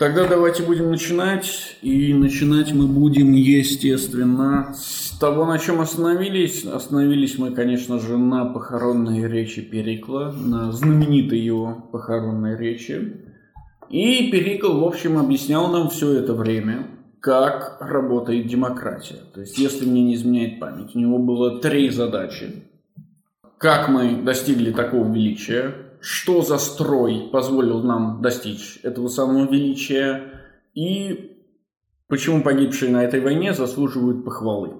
[0.00, 1.76] Тогда давайте будем начинать.
[1.82, 6.64] И начинать мы будем, естественно, с того, на чем остановились.
[6.64, 13.26] Остановились мы, конечно же, на похоронной речи Перикла, на знаменитой его похоронной речи.
[13.90, 16.86] И Перикл, в общем, объяснял нам все это время,
[17.20, 19.18] как работает демократия.
[19.34, 22.64] То есть, если мне не изменяет память, у него было три задачи.
[23.58, 30.40] Как мы достигли такого величия, что за строй позволил нам достичь этого самого величия
[30.74, 31.36] и
[32.08, 34.74] почему погибшие на этой войне заслуживают похвалы.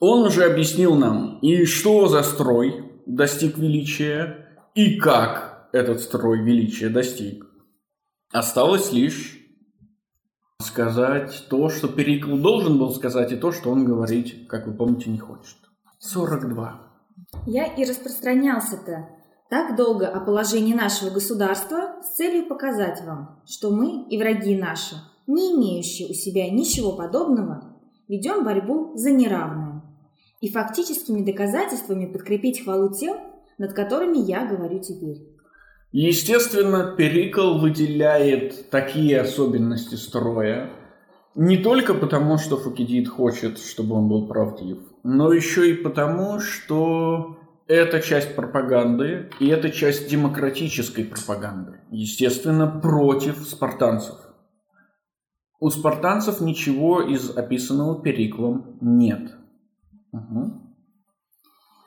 [0.00, 6.88] Он уже объяснил нам и что за строй достиг величия, и как этот строй величия
[6.88, 7.46] достиг.
[8.32, 9.38] Осталось лишь
[10.60, 15.10] сказать то, что Перикл должен был сказать, и то, что он говорить, как вы помните,
[15.10, 15.56] не хочет.
[15.98, 16.80] 42.
[17.46, 19.08] Я и распространялся-то
[19.48, 24.96] так долго о положении нашего государства с целью показать вам, что мы и враги наши,
[25.26, 27.76] не имеющие у себя ничего подобного,
[28.08, 29.82] ведем борьбу за неравное
[30.40, 33.18] и фактическими доказательствами подкрепить хвалу тем,
[33.58, 35.22] над которыми я говорю теперь.
[35.92, 40.70] Естественно, Перикл выделяет такие особенности строя
[41.34, 47.36] не только потому, что Фукидид хочет, чтобы он был правдив, но еще и потому, что
[47.68, 51.80] это часть пропаганды, и это часть демократической пропаганды.
[51.90, 54.16] Естественно, против спартанцев.
[55.58, 59.32] У спартанцев ничего из описанного Периклом нет.
[60.12, 60.66] Угу.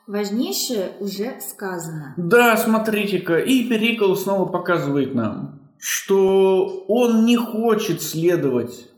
[0.06, 2.14] Важнейшее уже сказано.
[2.16, 8.90] Да, смотрите-ка, и Перикл снова показывает нам, что он не хочет следовать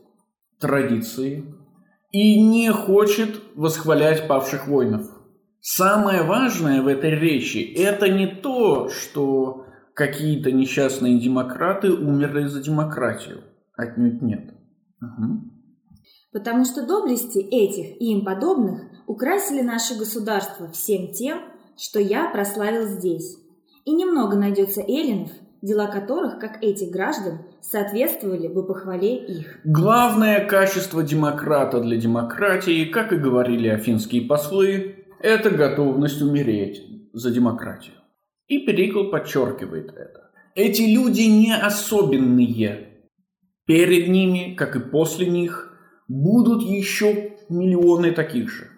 [0.59, 1.45] традиции
[2.11, 5.07] и не хочет восхвалять павших воинов.
[5.65, 13.45] Самое важное в этой речи– это не то, что какие-то несчастные демократы умерли за демократию.
[13.77, 14.53] Отнюдь нет.
[15.01, 15.39] Угу.
[16.33, 21.39] Потому что доблести этих и им подобных украсили наше государство всем тем,
[21.77, 23.37] что я прославил здесь.
[23.85, 25.31] И немного найдется эллинов,
[25.61, 29.61] дела которых, как этих граждан, соответствовали бы похвале их.
[29.63, 37.95] Главное качество демократа для демократии, как и говорили афинские послы, это готовность умереть за демократию.
[38.47, 40.31] И Перикл подчеркивает это.
[40.53, 43.07] Эти люди не особенные.
[43.65, 45.73] Перед ними, как и после них,
[46.09, 48.69] будут еще миллионы таких же.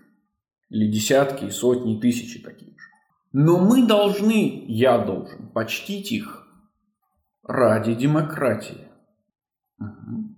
[0.70, 2.88] Или десятки, сотни, тысячи таких же.
[3.34, 6.48] Но мы должны, я должен, почтить их
[7.44, 8.88] ради демократии.
[9.80, 10.36] Угу.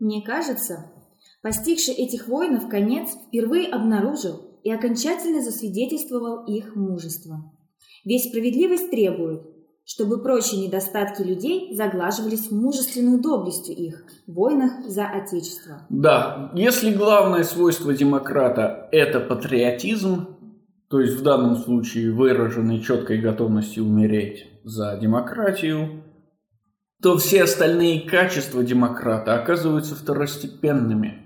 [0.00, 0.90] Мне кажется,
[1.40, 7.52] постигший этих воинов конец впервые обнаружил, и окончательно засвидетельствовал их мужество.
[8.04, 9.42] Ведь справедливость требует,
[9.84, 15.86] чтобы прочие недостатки людей заглаживались мужественной доблестью их в войнах за Отечество.
[15.88, 20.36] Да, если главное свойство демократа– это патриотизм,
[20.90, 26.02] то есть в данном случае выраженной четкой готовностью умереть за демократию,
[27.00, 31.22] то все остальные качества демократа оказываются второстепенными–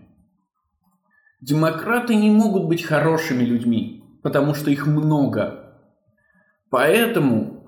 [1.41, 5.75] Демократы не могут быть хорошими людьми, потому что их много.
[6.71, 7.65] Поэтому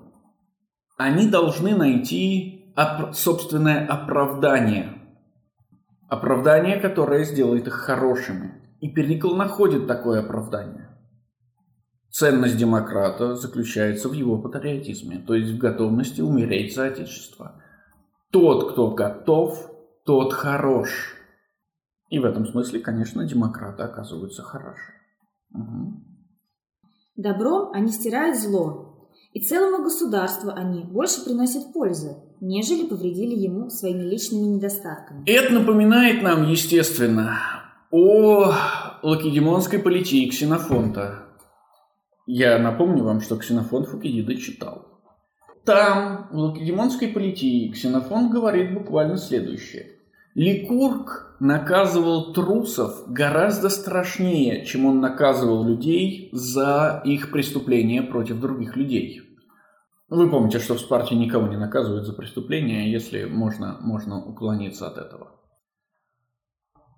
[0.97, 4.93] они должны найти оп- собственное оправдание.
[6.07, 8.61] Оправдание, которое сделает их хорошими.
[8.79, 10.89] И Перикл находит такое оправдание.
[12.11, 17.63] Ценность демократа заключается в его патриотизме, то есть в готовности умереть за Отечество.
[18.31, 19.71] Тот, кто готов,
[20.05, 21.15] тот хорош.
[22.13, 24.93] И в этом смысле, конечно, демократы оказываются хороши.
[25.51, 25.93] Угу.
[27.15, 34.03] Добром они стирают зло, и целому государству они больше приносят пользы, нежели повредили ему своими
[34.03, 35.27] личными недостатками.
[35.27, 37.39] Это напоминает нам, естественно,
[37.89, 38.51] о
[39.01, 41.29] лакедемонской политике Ксенофонта.
[42.27, 45.01] Я напомню вам, что Ксенофонт Фукидида читал.
[45.65, 49.92] Там, в лакедемонской политике, Ксенофонт говорит буквально следующее.
[50.35, 59.21] Ликург наказывал трусов гораздо страшнее, чем он наказывал людей за их преступления против других людей.
[60.09, 64.97] Вы помните, что в Спарте никого не наказывают за преступления, если можно, можно уклониться от
[64.97, 65.31] этого.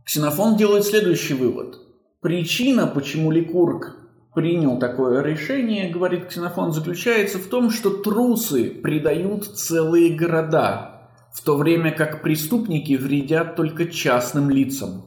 [0.05, 1.79] Ксенофон делает следующий вывод.
[2.21, 3.97] Причина, почему Ликург
[4.33, 10.94] принял такое решение, говорит Ксенофон, заключается в том, что трусы предают целые города,
[11.35, 15.03] в то время как преступники вредят только частным лицам.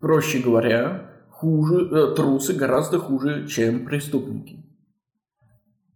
[0.00, 4.64] Проще говоря, хуже, э, трусы гораздо хуже, чем преступники.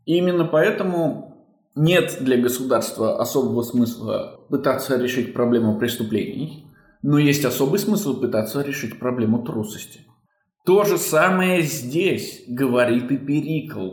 [0.07, 6.67] именно поэтому нет для государства особого смысла пытаться решить проблему преступлений,
[7.03, 10.03] но есть особый смысл пытаться решить проблему трусости.
[10.65, 13.91] То же самое здесь говорит и Перикл,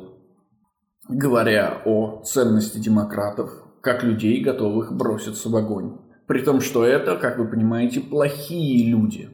[1.09, 5.97] говоря о ценности демократов, как людей, готовых броситься в огонь.
[6.27, 9.29] При том, что это, как вы понимаете, плохие люди.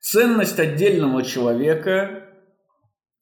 [0.00, 2.24] Ценность отдельного человека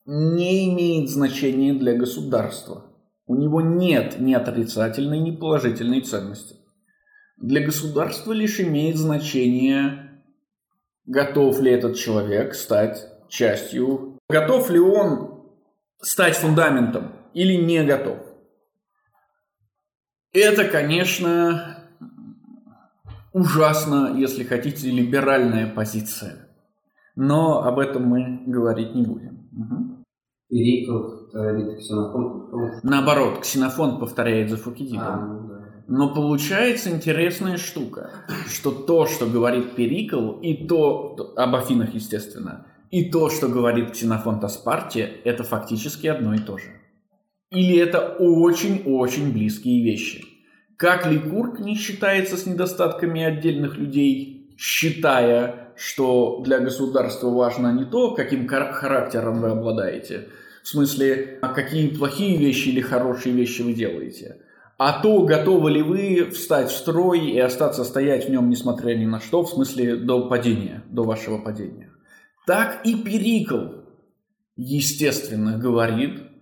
[0.06, 2.86] не имеет значения для государства.
[3.26, 6.56] У него нет ни отрицательной, ни положительной ценности.
[7.36, 10.22] Для государства лишь имеет значение,
[11.06, 15.42] готов ли этот человек стать частью, готов ли он
[16.00, 18.18] стать фундаментом или не готов.
[20.34, 21.78] Это, конечно,
[23.32, 26.48] ужасно, если хотите, либеральная позиция.
[27.14, 29.48] Но об этом мы говорить не будем.
[29.52, 30.04] Угу.
[30.50, 32.82] Перикл говорит Ксенофонт.
[32.82, 35.06] Наоборот, Ксенофонт повторяет за Фукидидом.
[35.06, 35.54] А, ну да.
[35.86, 38.10] Но получается интересная штука,
[38.48, 44.42] что то, что говорит Перикл, и то, об Афинах, естественно, и то, что говорит Ксенофонт
[44.42, 46.66] о Спарте, это фактически одно и то же.
[47.54, 50.24] Или это очень-очень близкие вещи.
[50.76, 58.14] Как Ликург не считается с недостатками отдельных людей, считая, что для государства важно не то,
[58.14, 60.28] каким характером вы обладаете,
[60.64, 64.38] в смысле, а какие плохие вещи или хорошие вещи вы делаете,
[64.76, 69.06] а то, готовы ли вы встать в строй и остаться стоять в нем, несмотря ни
[69.06, 71.90] на что, в смысле до падения, до вашего падения.
[72.46, 73.82] Так и Перикл,
[74.56, 76.33] естественно, говорит,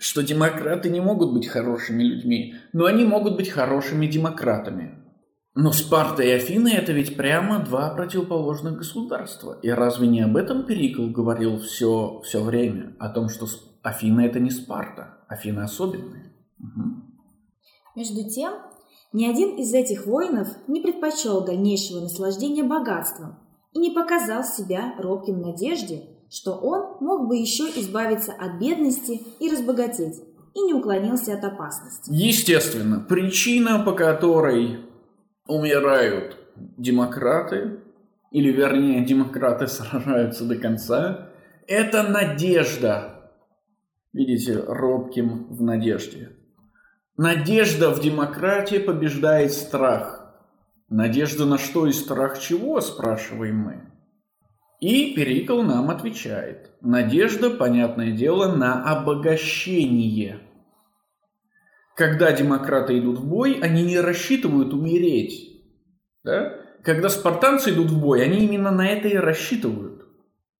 [0.00, 4.96] что демократы не могут быть хорошими людьми, но они могут быть хорошими демократами.
[5.54, 9.58] Но Спарта и Афины– это ведь прямо два противоположных государства.
[9.62, 12.96] И разве не об этом Перикл говорил все, все время?
[12.98, 13.46] О том, что
[13.82, 16.32] Афина– это не Спарта, Афины особенные.
[16.58, 17.10] Угу.
[17.96, 18.54] Между тем,
[19.12, 23.38] ни один из этих воинов не предпочел дальнейшего наслаждения богатством
[23.72, 29.50] и не показал себя робким надежде, что он мог бы еще избавиться от бедности и
[29.50, 30.22] разбогатеть,
[30.54, 32.10] и не уклонился от опасности.
[32.10, 34.80] Естественно, причина, по которой
[35.46, 37.80] умирают демократы,
[38.30, 41.30] или вернее демократы сражаются до конца,
[41.66, 43.32] это надежда.
[44.12, 46.36] Видите, робким в надежде.
[47.16, 50.34] Надежда в демократии побеждает страх.
[50.88, 53.90] Надежда на что и страх чего, спрашиваем мы.
[54.80, 56.70] И Перикл нам отвечает.
[56.80, 60.40] Надежда, понятное дело, на обогащение.
[61.94, 65.62] Когда демократы идут в бой, они не рассчитывают умереть.
[66.24, 66.54] Да?
[66.82, 70.06] Когда спартанцы идут в бой, они именно на это и рассчитывают.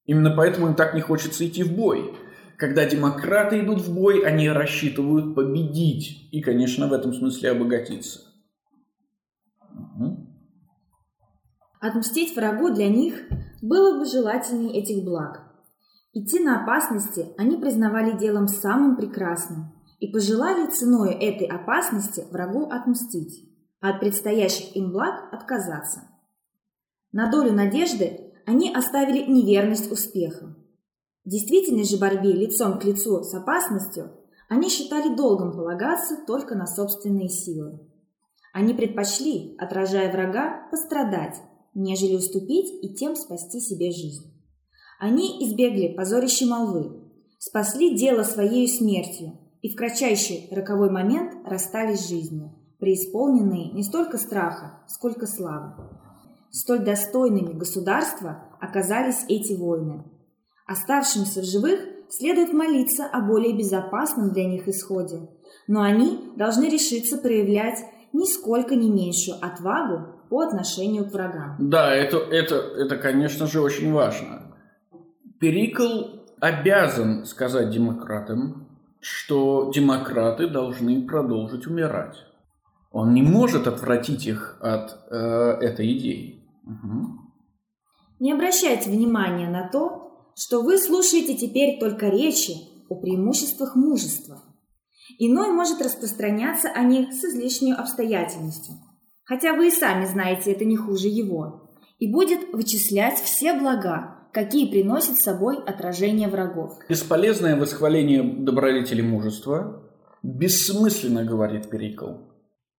[0.05, 2.14] Именно поэтому им так не хочется идти в бой.
[2.58, 8.20] Когда демократы идут в бой, они рассчитывают победить и, конечно, в этом смысле обогатиться.
[9.72, 10.26] Угу.
[11.81, 13.22] Отмстить врагу для них
[13.62, 15.42] было бы желательнее этих благ.
[16.12, 23.48] Идти на опасности они признавали делом самым прекрасным и пожелали ценой этой опасности врагу отмстить,
[23.80, 26.08] а от предстоящих им благ отказаться.
[27.12, 30.56] На долю надежды они оставили неверность успеха.
[31.24, 34.10] В действительной же борьбе лицом к лицу с опасностью
[34.48, 37.78] они считали долгом полагаться только на собственные силы.
[38.52, 41.36] Они предпочли, отражая врага, пострадать,
[41.75, 44.32] нежели уступить и тем спасти себе жизнь.
[44.98, 52.08] Они избегли позорища молвы, спасли дело своей смертью и в кратчайший роковой момент расстались с
[52.08, 55.74] жизнью, преисполненные не столько страха, сколько славы.
[56.50, 60.05] Столь достойными государства оказались эти воины–
[60.70, 65.29] Оставшимся в живых следует молиться о более безопасном для них исходе,
[65.67, 67.81] но они должны решиться проявлять
[68.12, 71.56] нисколько не меньшую отвагу по отношению к врагам.
[71.58, 74.55] Да, это, это, это конечно же, очень важно.
[75.41, 78.69] Перикл обязан сказать демократам,
[79.01, 82.17] что демократы должны продолжить умирать.
[82.93, 86.44] Он не может отвратить их от э, этой идеи.
[86.65, 87.06] Угу.
[88.20, 92.55] Не обращайте внимания на то, что вы слушаете теперь только речи
[92.89, 94.43] о преимуществах мужества.
[95.19, 98.75] Иной может распространяться о них с излишней обстоятельностью,
[99.31, 101.70] хотя вы и сами знаете это не хуже его,
[102.01, 106.77] и будет вычислять все блага, какие приносят с собой отражение врагов.
[106.89, 109.89] Бесполезное восхваление добродетели мужества
[110.25, 112.15] бессмысленно, говорит Перикл.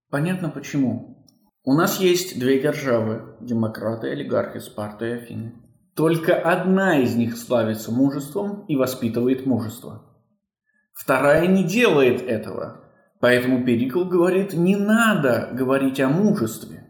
[0.09, 1.25] Понятно почему.
[1.63, 5.53] У нас есть две державы– демократы, олигархи, Спарта и Афины.
[5.95, 10.03] Только одна из них славится мужеством и воспитывает мужество.
[10.91, 12.80] Вторая не делает этого,
[13.21, 16.89] Поэтому Перикл говорит, не надо говорить о мужестве.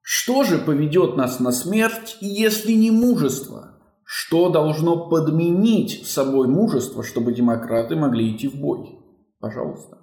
[0.00, 3.78] Что же поведет нас на смерть, если не мужество?
[4.04, 9.00] Что должно подменить собой мужество, чтобы демократы могли идти в бой?
[9.40, 9.98] Пожалуйста.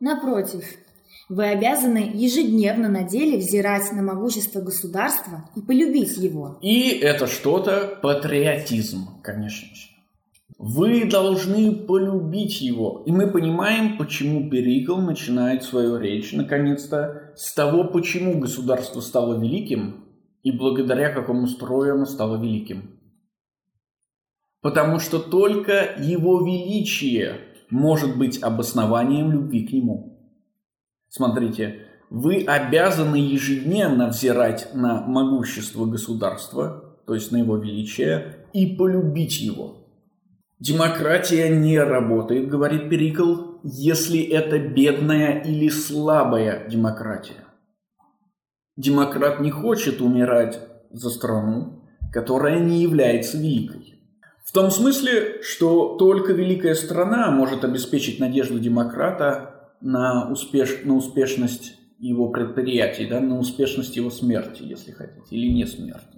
[0.00, 0.64] Напротив,
[1.28, 6.58] вы обязаны ежедневно на деле взирать на могущество государства и полюбить его.
[6.62, 9.93] И это что-то патриотизм, конечно же.
[10.66, 13.02] Вы должны полюбить его.
[13.04, 20.06] И мы понимаем, почему Перикл начинает свою речь, наконец-то, с того, почему государство стало великим
[20.42, 22.98] и благодаря какому строю оно стало великим.
[24.62, 30.18] Потому что только его величие может быть обоснованием любви к нему.
[31.10, 39.42] Смотрите, вы обязаны ежедневно взирать на могущество государства, то есть на его величие, и полюбить
[39.42, 39.83] его.
[40.64, 47.44] Демократия не работает, говорит Перикл, если это бедная или слабая демократия.
[48.74, 50.58] Демократ не хочет умирать
[50.90, 54.00] за страну, которая не является великой.
[54.42, 61.74] В том смысле, что только великая страна может обеспечить надежду демократа на, успеш, на успешность
[61.98, 66.13] его предприятий, да, на успешность его смерти, если хотите, или не смерти.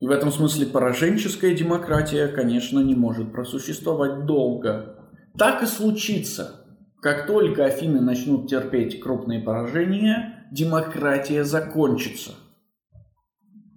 [0.00, 4.96] И в этом смысле пораженческая демократия, конечно, не может просуществовать долго.
[5.36, 6.64] Так и случится.
[7.00, 12.32] Как только Афины начнут терпеть крупные поражения, демократия закончится.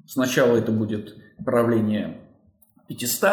[0.07, 2.21] Сначала это будет правление
[2.87, 3.29] 500,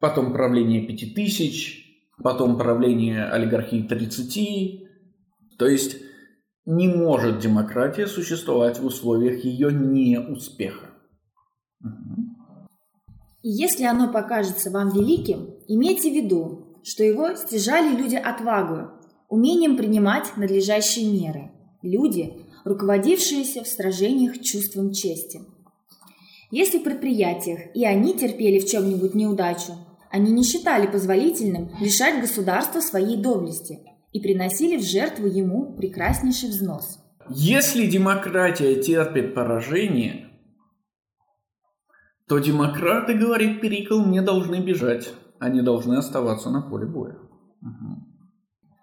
[0.00, 1.84] потом правление 5000,
[2.22, 4.88] потом правление олигархии 30.
[5.58, 5.98] То есть
[6.64, 10.91] не может демократия существовать в условиях ее неуспеха.
[13.42, 18.92] И если оно покажется вам великим, имейте в виду, что его стяжали люди отвагою,
[19.28, 21.50] умением принимать надлежащие меры,
[21.82, 22.34] люди,
[22.64, 25.40] руководившиеся в сражениях чувством чести.
[26.50, 29.72] Если в предприятиях и они терпели в чем-нибудь неудачу,
[30.10, 33.80] они не считали позволительным лишать государства своей доблести
[34.12, 36.98] и приносили в жертву ему прекраснейший взнос.
[37.30, 40.31] Если демократия терпит поражение,
[42.32, 45.12] то демократы, говорит Перикл, не должны бежать.
[45.38, 47.18] Они должны оставаться на поле боя.
[47.60, 47.96] Угу.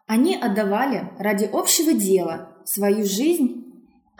[0.06, 3.66] Они отдавали ради общего дела свою жизнь,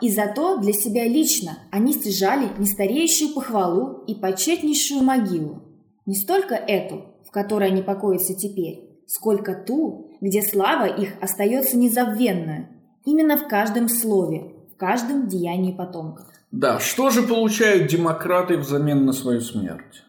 [0.00, 5.62] и зато для себя лично они стяжали нестареющую похвалу и почетнейшую могилу.
[6.06, 12.68] Не столько эту, в которой они покоятся теперь, сколько ту, где слава их остается незабвенная,
[13.04, 16.26] именно в каждом слове, в каждом деянии потомков.
[16.50, 20.02] Да, что же получают демократы взамен на свою смерть?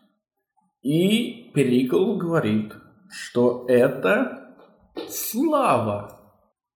[0.81, 2.73] И Перикл говорит,
[3.09, 4.55] что это
[5.07, 6.19] слава.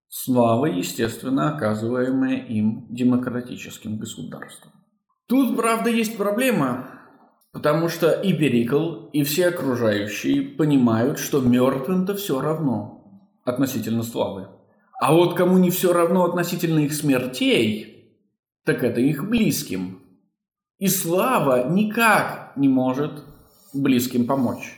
[0.08, 4.72] Слава, естественно, оказываемая им демократическим государством.
[5.28, 6.92] Тут, правда, есть проблема.
[7.52, 14.50] Потому что и Перикл, и все окружающие понимают, что мертвым-то все равно относительно славы.
[15.02, 17.95] А вот кому не все равно относительно их смертей,
[18.66, 20.02] так это их близким.
[20.78, 23.24] И слава никак не может
[23.74, 24.78] близким помочь.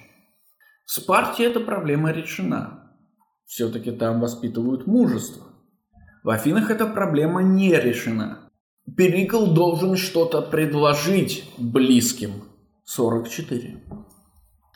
[0.85, 2.93] В Спарте эта проблема решена.
[3.45, 5.47] Все-таки там воспитывают мужество.
[6.23, 8.49] В Афинах эта проблема не решена.
[8.95, 12.43] Перикл должен что-то предложить близким–
[12.85, 13.83] 44.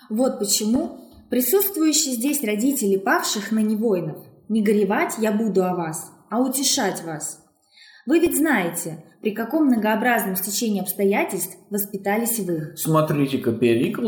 [0.10, 1.00] Вот почему
[1.30, 4.18] присутствующие здесь родители павших на невоинов
[4.50, 7.41] не горевать я буду о вас, а утешать вас.
[8.06, 12.74] Вы ведь знаете, при каком многообразном стечении обстоятельств воспитались вы.
[12.76, 13.52] Смотрите-ка,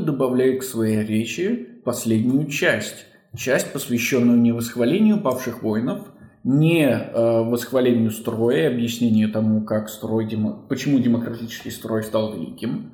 [0.02, 3.06] добавляет к своей речи последнюю часть.
[3.36, 6.12] Часть, посвященную не восхвалению павших воинов,
[6.44, 10.66] не э, восхвалению строя, объяснению тому, как строй, демо...
[10.68, 12.94] почему демократический строй стал великим,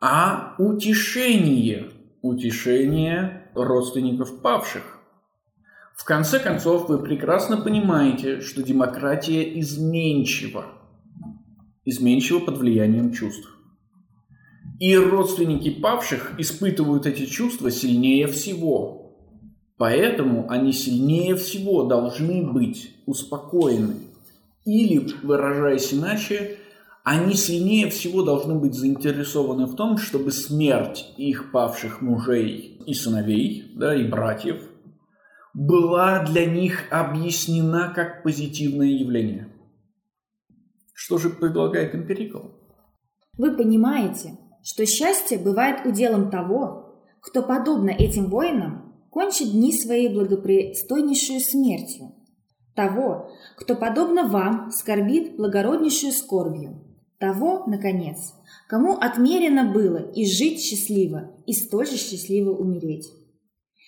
[0.00, 1.90] а утешение,
[2.22, 4.93] утешение родственников павших.
[5.94, 10.66] В конце концов, вы прекрасно понимаете, что демократия изменчива.
[11.84, 13.48] Изменчива под влиянием чувств.
[14.80, 19.16] И родственники павших испытывают эти чувства сильнее всего.
[19.76, 23.96] Поэтому они сильнее всего должны быть успокоены.
[24.64, 26.58] Или, выражаясь иначе,
[27.04, 33.72] они сильнее всего должны быть заинтересованы в том, чтобы смерть их павших мужей и сыновей,
[33.74, 34.62] да, и братьев,
[35.54, 39.48] была для них объяснена как позитивное явление.
[40.92, 42.40] Что же предлагает Эмпирикл?
[43.38, 51.40] Вы понимаете, что счастье бывает уделом того, кто, подобно этим воинам, кончит дни своей благопристойнейшую
[51.40, 52.12] смертью.
[52.74, 56.80] Того, кто, подобно вам, скорбит благороднейшую скорбью.
[57.18, 58.34] Того, наконец,
[58.68, 63.06] кому отмерено было и жить счастливо, и столь же счастливо умереть.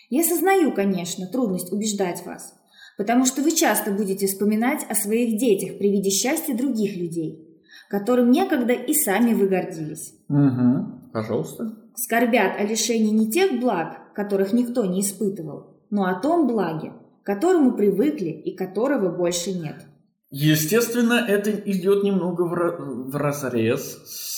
[0.09, 2.55] Я сознаю, конечно, трудность убеждать вас,
[2.97, 8.31] потому что вы часто будете вспоминать о своих детях при виде счастья других людей, которым
[8.31, 10.15] некогда и сами вы гордились.
[10.29, 11.77] Угу, пожалуйста.
[11.97, 17.27] Скорбят о лишении не тех благ, которых никто не испытывал, но о том благе, к
[17.27, 19.87] которому привыкли и которого больше нет.
[20.31, 24.37] Естественно, это идет немного в разрез с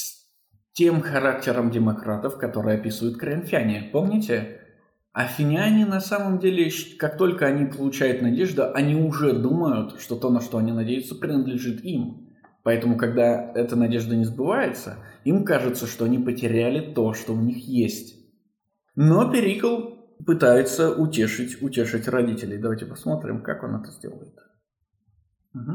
[0.73, 3.91] тем характером демократов, которые описывают коринфяне.
[3.93, 4.58] Помните?
[5.19, 10.41] Афиняне на самом деле, как только они получают надежду, они уже думают, что то, на
[10.41, 12.29] что они надеются, принадлежит им.
[12.63, 17.57] Поэтому, когда эта надежда не сбывается, им кажется, что они потеряли то, что у них
[17.67, 18.15] есть.
[18.95, 22.57] Но Перикл пытается утешить, утешить родителей.
[22.57, 24.39] Давайте посмотрим, как он это сделает.
[25.53, 25.73] Угу.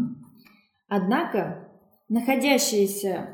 [0.88, 1.68] Однако,
[2.08, 3.28] находящиеся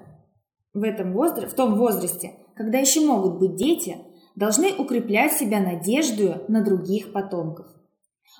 [0.73, 3.95] в, этом возрасте, в том возрасте, когда еще могут быть дети,
[4.35, 7.67] должны укреплять себя надеждою на других потомков.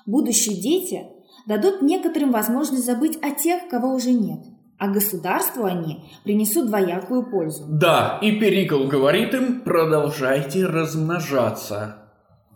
[0.06, 1.06] Будущие дети
[1.46, 4.40] дадут некоторым возможность забыть о тех, кого уже нет,
[4.78, 7.64] а государству они принесут двоякую пользу.
[7.68, 11.96] Да, и Перикл говорит им, продолжайте размножаться.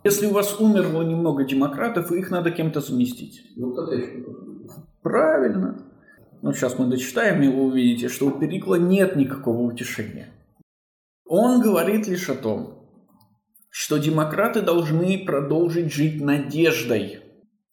[0.03, 3.41] Если у вас умерло немного демократов, их надо кем-то заместить.
[3.55, 3.75] Ну,
[5.01, 5.83] Правильно.
[6.41, 10.29] Ну, сейчас мы дочитаем, и вы увидите, что у Перикла нет никакого утешения.
[11.27, 12.84] Он говорит лишь о том,
[13.77, 17.19] что демократы должны продолжить жить надеждой.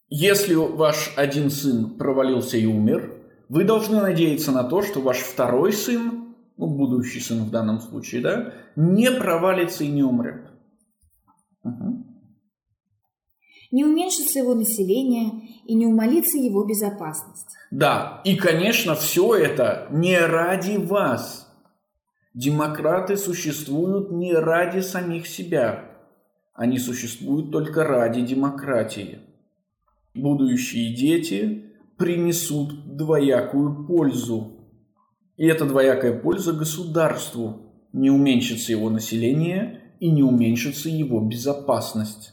[0.08, 3.14] Если ваш один сын провалился и умер,
[3.48, 8.20] вы должны надеяться на то, что ваш второй сын, ну, будущий сын в данном случае,
[8.20, 10.42] да, не провалится и не умрет.
[11.62, 12.08] Угу
[13.70, 15.30] не уменьшится его население
[15.64, 17.56] и не умолится его безопасность.
[17.70, 21.50] Да, и, конечно, все это не ради вас.
[22.34, 25.91] Демократы существуют не ради самих себя.
[26.54, 29.20] Они существуют только ради демократии.
[30.14, 34.68] Будущие дети принесут двоякую пользу.
[35.36, 37.72] И эта двоякая польза государству.
[37.92, 42.32] Не уменьшится его население и не уменьшится его безопасность.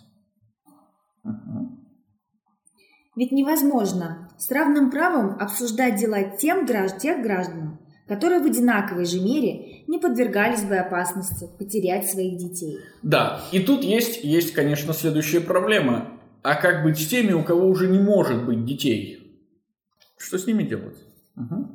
[3.15, 9.19] Ведь невозможно с равным правом обсуждать дела тем граждан, тех граждан, которые в одинаковой же
[9.19, 12.77] мере не подвергались бы опасности потерять своих детей.
[13.01, 16.11] Да, и тут есть, есть, конечно, следующая проблема.
[16.43, 19.41] А как быть с теми, у кого уже не может быть детей?
[20.15, 20.97] Что с ними делать?
[21.35, 21.67] Угу.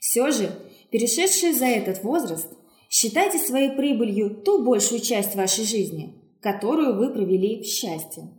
[0.00, 0.50] Все же,
[0.90, 2.48] перешедшие за этот возраст,
[2.88, 8.30] считайте своей прибылью ту большую часть вашей жизни, которую вы провели в счастье.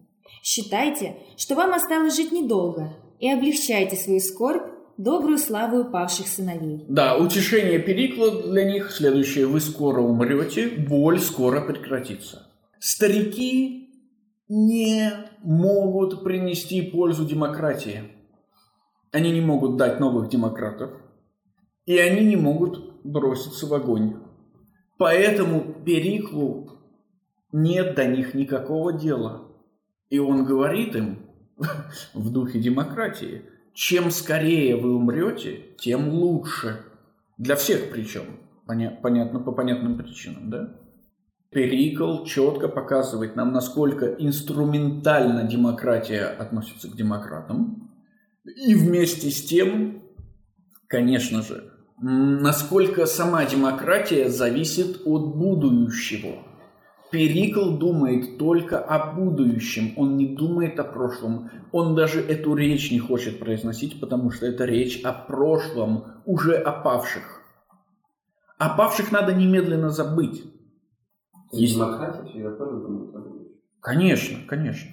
[0.42, 6.86] Считайте, что вам осталось жить недолго, и облегчайте свою скорбь добрую славу павших сыновей.
[6.90, 9.48] Да, утешение Перикла для них следующее.
[9.48, 12.48] Вы скоро умрете, боль скоро прекратится.
[12.80, 13.90] Старики
[14.50, 18.04] не могут принести пользу демократии.
[19.12, 20.92] Они не могут дать новых демократов.
[21.86, 24.18] И они не могут броситься в огонь.
[24.98, 26.72] Поэтому Периклу
[27.54, 29.48] нет до них никакого дела.
[30.10, 31.20] И он говорит им
[32.14, 36.80] в духе демократии, чем скорее вы умрете, тем лучше.
[37.38, 38.24] Для всех причем.
[38.66, 40.76] Понятно, по понятным причинам, да?
[41.52, 47.92] Перикл четко показывает нам, насколько инструментально демократия относится к демократам.
[48.46, 50.04] И вместе с тем,
[50.88, 56.44] конечно же, насколько сама демократия зависит от будущего.
[57.12, 61.50] Перикл думает только о будущем, он не думает о прошлом.
[61.72, 67.42] Он даже эту речь не хочет произносить, потому что это речь о прошлом, уже опавших.
[68.60, 70.44] Опавших надо немедленно забыть.
[71.52, 73.42] Будущем.
[73.80, 74.92] Конечно, конечно.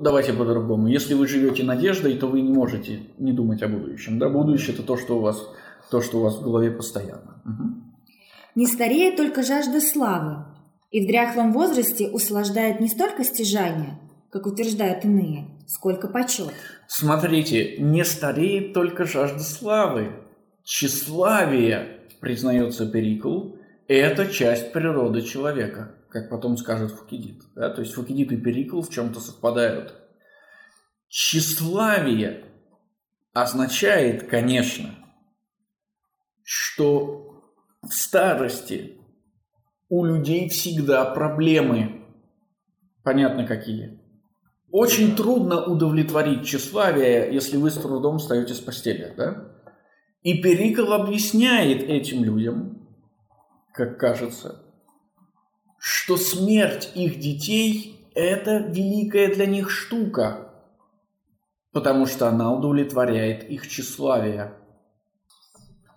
[0.00, 0.86] Давайте по-другому.
[0.86, 4.18] Если вы живете надеждой, то вы не можете не думать о будущем.
[4.18, 5.44] Да, будущее это то, что у вас,
[5.90, 7.42] то, что у вас в голове постоянно.
[7.44, 7.74] Угу.
[8.54, 10.44] Не стареет только жажда славы,
[10.90, 13.98] и в дряхлом возрасте услаждает не столько стяжание,
[14.30, 16.52] как утверждают иные, сколько почет.
[16.86, 20.12] Смотрите, не стареет только жажда славы.
[20.64, 27.42] Тщеславие, признается Перикл, это часть природы человека, как потом скажет Фукидид.
[27.54, 27.70] Да?
[27.70, 29.94] То есть Фукидид и Перикл в чем-то совпадают.
[31.08, 32.44] Тщеславие
[33.32, 34.94] означает, конечно,
[36.42, 37.42] что
[37.82, 38.97] в старости
[39.88, 42.02] у людей всегда проблемы.
[43.02, 44.00] Понятно какие.
[44.70, 49.52] Очень трудно удовлетворить тщеславие, если вы с трудом встаете с постели, да?
[50.22, 52.86] И Перикл объясняет этим людям,
[53.72, 54.62] как кажется,
[55.78, 60.52] что смерть их детей– это великая для них штука,
[61.72, 64.52] потому что она удовлетворяет их тщеславие.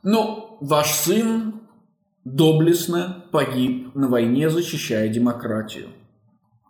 [0.04, 1.61] Но ваш сын
[2.24, 5.88] доблестно погиб на войне, защищая демократию.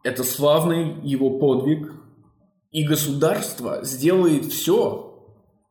[0.03, 1.93] Это славный его подвиг,
[2.71, 5.11] и государство сделает все,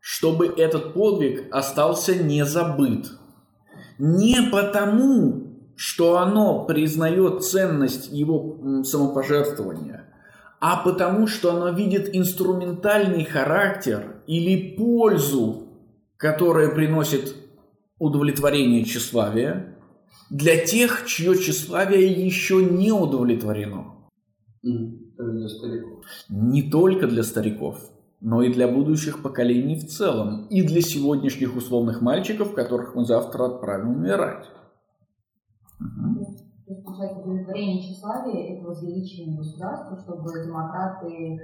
[0.01, 3.11] чтобы этот подвиг остался не забыт.
[3.99, 10.05] Не потому, что оно признает ценность его самопожертвования,
[10.61, 15.69] а потому, что оно видит инструментальный характер или пользу,
[16.19, 17.35] которая приносит
[18.01, 19.77] удовлетворение тщеславия
[20.31, 23.95] для тех, чье тщеславие еще не удовлетворено.
[24.63, 26.05] Для стариков.
[26.29, 27.79] Не только для стариков,
[28.21, 33.45] но и для будущих поколений в целом, и для сегодняшних условных мальчиков, которых мы завтра
[33.47, 34.47] отправим умирать.
[35.79, 36.25] Угу.
[36.67, 41.41] То есть, получается, удовлетворение тщеславия– это возвеличение государства, чтобы демократы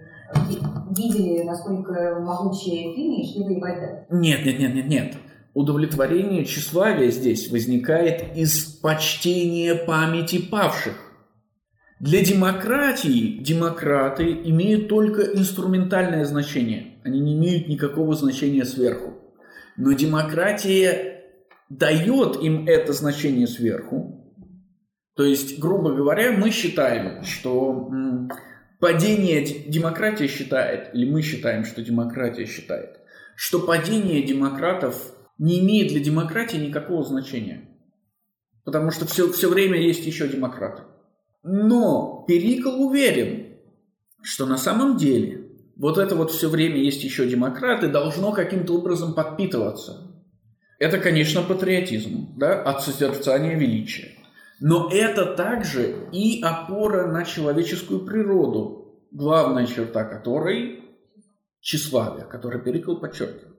[0.96, 4.06] видели, насколько могучие Афины и шли воевать дальше?
[4.10, 5.16] Нет, нет, нет, нет, нет.
[5.56, 10.92] Удовлетворение тщеславия здесь возникает из почтения памяти павших.
[11.98, 16.98] Для демократии демократы имеют только инструментальное значение.
[17.04, 19.14] Они не имеют никакого значения сверху.
[19.78, 21.24] Но демократия
[21.70, 24.30] дает им это значение сверху.
[25.14, 27.90] То есть, грубо говоря, мы считаем, что
[28.78, 33.00] падение демократии считает, или мы считаем, что демократия считает,
[33.36, 37.68] что падение демократов не имеет для демократии никакого значения.
[38.64, 40.82] Потому что все, все время есть еще демократы.
[41.42, 43.58] Но Перикл уверен,
[44.22, 45.46] что на самом деле
[45.76, 50.12] вот это вот все время есть еще демократы должно каким-то образом подпитываться.
[50.78, 54.12] Это, конечно, патриотизм, да, от созерцания величия.
[54.58, 60.82] Но это также и опора на человеческую природу, главная черта которой–
[61.60, 63.55] тщеславие, которое Перикл подчеркивает.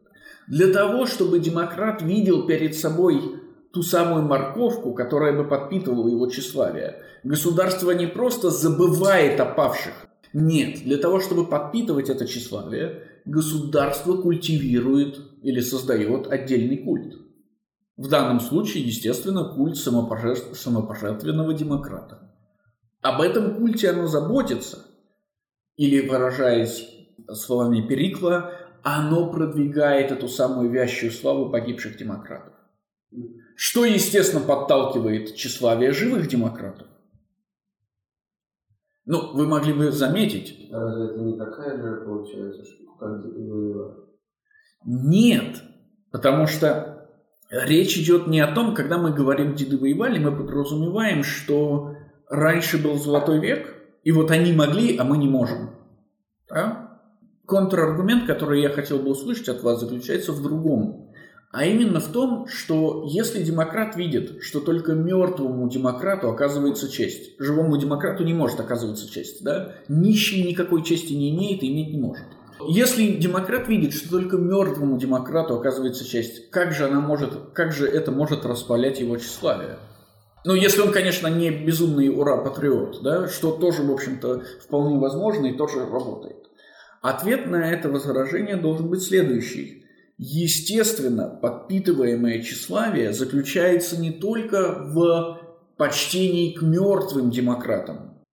[0.47, 3.41] Для того, чтобы демократ видел перед собой
[3.73, 10.07] ту самую морковку, которая бы подпитывала его тщеславие, государство не просто забывает о павших.
[10.33, 17.15] Нет, для того, чтобы подпитывать это тщеславие, государство культивирует или создает отдельный культ.
[17.97, 20.57] В данном случае, естественно, культ самопожертв...
[20.57, 22.31] самопожертвенного демократа.
[23.01, 24.85] Об этом культе оно заботится,
[25.75, 26.87] или, выражаясь
[27.33, 28.51] словами Перикла,
[28.95, 32.53] оно продвигает эту самую вящую славу погибших демократов.
[33.55, 36.87] Что, естественно, подталкивает тщеславие живых демократов.
[39.05, 40.69] Ну, вы могли бы заметить...
[40.71, 42.63] А разве это не такая же, получается,
[42.99, 43.97] как воевать?
[44.85, 45.63] Нет,
[46.11, 47.09] потому что
[47.49, 51.95] речь идет не о том, когда мы говорим «деды воевали», мы подразумеваем, что
[52.29, 53.73] раньше был золотой век,
[54.03, 55.71] и вот они могли, а мы не можем.
[56.49, 56.86] Да?
[57.47, 61.13] Контраргумент, который я хотел бы услышать от вас, заключается в другом.
[61.49, 67.77] А именно в том, что если демократ видит, что только мертвому демократу оказывается честь, живому
[67.77, 69.75] демократу не может оказываться честь, да?
[69.87, 72.25] нищий никакой чести не имеет и иметь не может.
[72.67, 77.87] Если демократ видит, что только мертвому демократу оказывается честь, как же, она может, как же
[77.87, 79.77] это может распалять его тщеславие?
[80.43, 85.57] Ну, если он, конечно, не безумный ура-патриот, да, что тоже, в общем-то, вполне возможно и
[85.57, 86.46] тоже работает.
[87.01, 89.85] Ответ на это возражение должен быть следующий.
[90.17, 95.39] Естественно, подпитываемое тщеславие заключается не только в
[95.77, 98.23] почтении к мертвым демократам,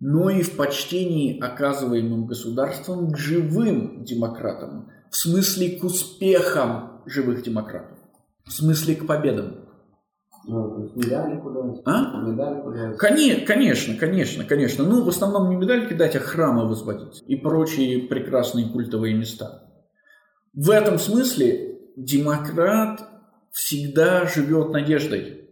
[0.00, 7.98] но и в почтении, оказываемым государством к живым демократам, в смысле к успехам живых демократов,
[8.44, 9.67] в смысле к победам.
[10.46, 11.82] Ну, медали куда-нибудь?
[11.84, 12.20] А?
[12.22, 12.98] Медали куда-нибудь?
[12.98, 14.84] Конечно, конечно, конечно, конечно.
[14.84, 19.64] Ну, в основном не медаль кидать, а храмы возводить и прочие прекрасные культовые места.
[20.54, 23.00] В этом смысле демократ
[23.50, 25.48] всегда живет надеждой.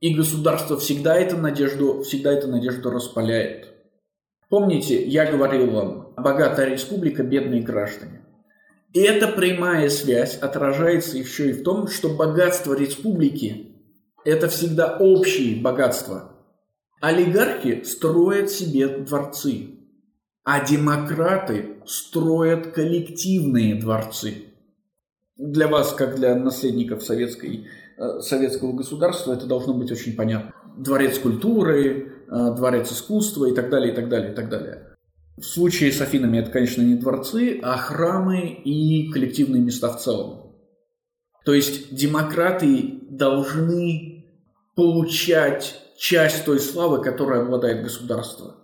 [0.00, 3.68] И государство всегда эту надежду, всегда эту надежду распаляет.
[4.48, 8.24] Помните, я говорил вам, богатая республика, бедные граждане.
[8.92, 13.69] И эта прямая связь отражается еще и в том, что богатство республики
[14.24, 16.32] это всегда общие богатства.
[17.00, 19.78] Олигархи строят себе дворцы,
[20.44, 24.46] а демократы строят коллективные дворцы.
[25.36, 30.52] Для вас, как для наследников советской, э, советского государства, это должно быть очень понятно.
[30.76, 34.90] Дворец культуры, э, дворец искусства и так далее, и так далее, и так далее.
[35.38, 40.54] В случае с Афинами это, конечно, не дворцы, а храмы и коллективные места в целом.
[41.46, 44.09] То есть демократы должны
[44.80, 48.54] получать часть той славы, которой обладает государство,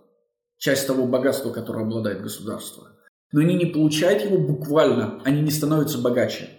[0.57, 2.87] часть того богатства, которое обладает государство.
[3.31, 6.49] Но они не получают его буквально, они не становятся богаче.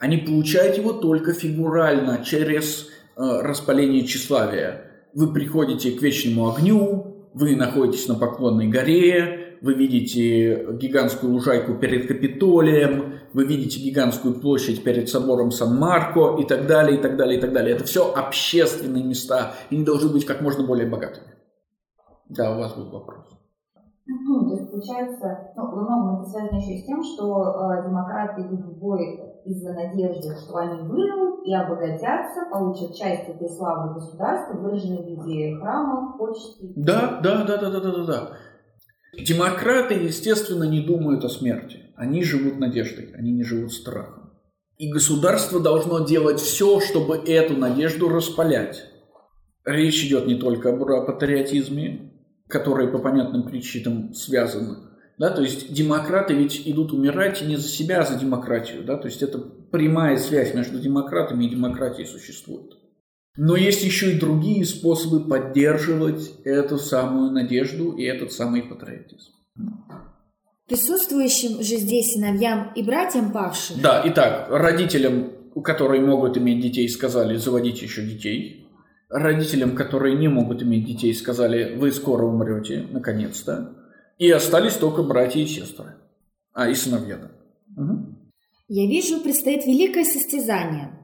[0.00, 5.10] Они получают его только фигурально, через э, распаление тщеславия.
[5.12, 12.08] Вы приходите к вечному огню, вы находитесь на Поклонной горе, вы видите гигантскую лужайку перед
[12.08, 17.40] Капитолием, вы видите гигантскую площадь перед собором Сан-Марко и так далее, и так далее, и
[17.40, 17.76] так далее.
[17.76, 21.26] Это все общественные места, и они должны быть как можно более богатыми.
[22.28, 23.24] Да, у вас был вопрос.
[24.04, 27.88] Ну, то есть получается, ну, во многом это связано еще и с тем, что э,
[27.88, 33.94] демократы идут в бой из-за надежды, что они выживут и обогатятся, получат часть этой славы
[33.94, 36.72] государства, выраженной в виде храмов, почты.
[36.74, 38.28] Да, да, да, да, да, да, да, да.
[39.16, 41.92] Демократы, естественно, не думают о смерти.
[41.96, 44.32] Они живут надеждой, они не живут страхом.
[44.78, 48.86] И государство должно делать все, чтобы эту надежду распалять.
[49.64, 52.12] Речь идет не только о патриотизме,
[52.48, 54.88] который по понятным причинам связан.
[55.18, 58.82] Да, то есть демократы ведь идут умирать не за себя, а за демократию.
[58.82, 58.96] Да?
[58.96, 62.72] То есть это прямая связь между демократами и демократией существует.
[63.36, 69.32] Но есть еще и другие способы поддерживать эту самую надежду и этот самый патриотизм.
[70.68, 73.80] Присутствующим же здесь сыновьям и братьям павших.
[73.80, 78.66] Да, итак, родителям, которые могут иметь детей, сказали заводить еще детей.
[79.08, 83.76] Родителям, которые не могут иметь детей, сказали вы скоро умрете, наконец-то.
[84.18, 85.96] И остались только братья и сестры.
[86.54, 87.82] А, и сыновья, да.
[87.82, 88.06] Угу.
[88.68, 90.98] Я вижу, предстоит великое состязание.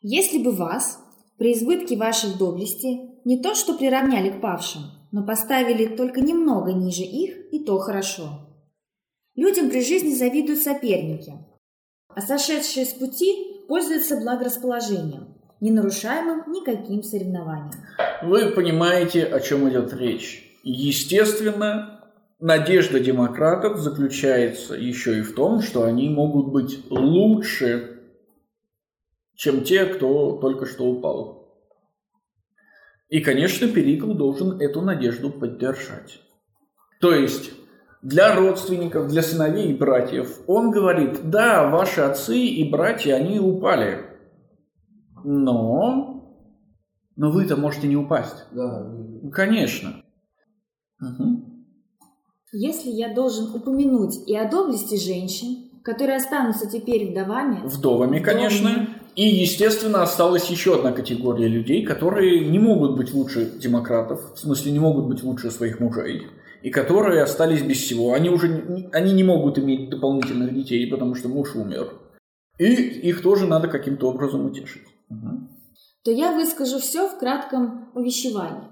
[0.00, 0.98] Если бы вас,
[1.38, 7.02] при избытке ваших доблести, не то что приравняли к павшим, но поставили только немного ниже
[7.02, 8.48] их, и то хорошо.
[9.36, 11.32] Людям при жизни завидуют соперники,
[12.08, 15.28] а сошедшие с пути пользуются благорасположением,
[15.60, 17.70] не нарушаемым никаким соревнованием.
[18.22, 20.58] Вы понимаете, о чем идет речь.
[20.64, 22.00] Естественно,
[22.40, 27.97] надежда демократов заключается еще и в том, что они могут быть лучше,
[29.38, 31.54] чем те, кто только что упал.
[33.08, 36.20] И, конечно, Перикл должен эту надежду поддержать.
[37.00, 37.52] То есть
[38.02, 40.40] для родственников, для сыновей и братьев.
[40.48, 44.06] Он говорит, да, ваши отцы и братья, они упали.
[45.24, 46.36] Но...
[47.14, 48.44] Но вы-то можете не упасть.
[48.50, 48.92] Да.
[49.32, 50.04] Конечно.
[51.00, 51.64] Угу.
[52.52, 57.60] Если я должен упомянуть и о доблести женщин, которые останутся теперь вдовами...
[57.64, 58.97] Вдовами, конечно.
[59.18, 64.70] И, естественно, осталась еще одна категория людей, которые не могут быть лучше демократов, в смысле
[64.70, 66.28] не могут быть лучше своих мужей
[66.62, 68.12] и которые остались без всего.
[68.12, 71.94] Они уже они не могут иметь дополнительных детей, потому что муж умер.
[72.58, 74.86] И их тоже надо каким-то образом утешить.
[75.10, 75.48] Угу.
[76.04, 78.68] То я выскажу все в кратком увещевании.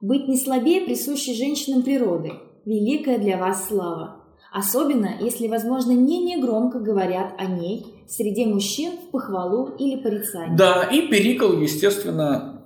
[0.00, 2.30] Быть не слабее присущей женщинам природы.
[2.64, 4.21] Великая для вас слава.
[4.52, 10.56] Особенно, если, возможно, не негромко говорят о ней среди мужчин в похвалу или порицании.
[10.58, 12.62] Да, и Перикл, естественно,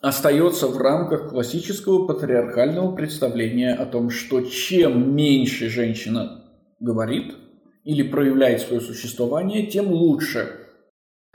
[0.00, 6.44] остается в рамках классического патриархального представления о том, что чем меньше женщина
[6.80, 7.36] говорит
[7.84, 10.66] или проявляет свое существование, тем лучше.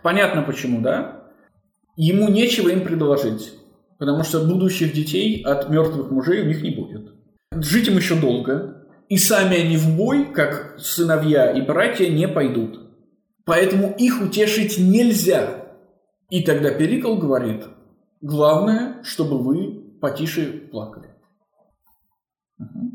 [0.03, 1.23] Понятно почему, да?
[1.95, 3.53] Ему нечего им предложить,
[3.97, 7.13] потому что будущих детей от мертвых мужей у них не будет.
[7.53, 8.78] Жить им еще долго,
[9.09, 12.79] и сами они в бой, как сыновья и братья, не пойдут.
[13.43, 15.65] Поэтому их утешить нельзя.
[16.29, 17.65] И тогда Перикл говорит–
[18.21, 21.09] Главное, чтобы вы потише плакали.
[22.59, 22.91] Угу.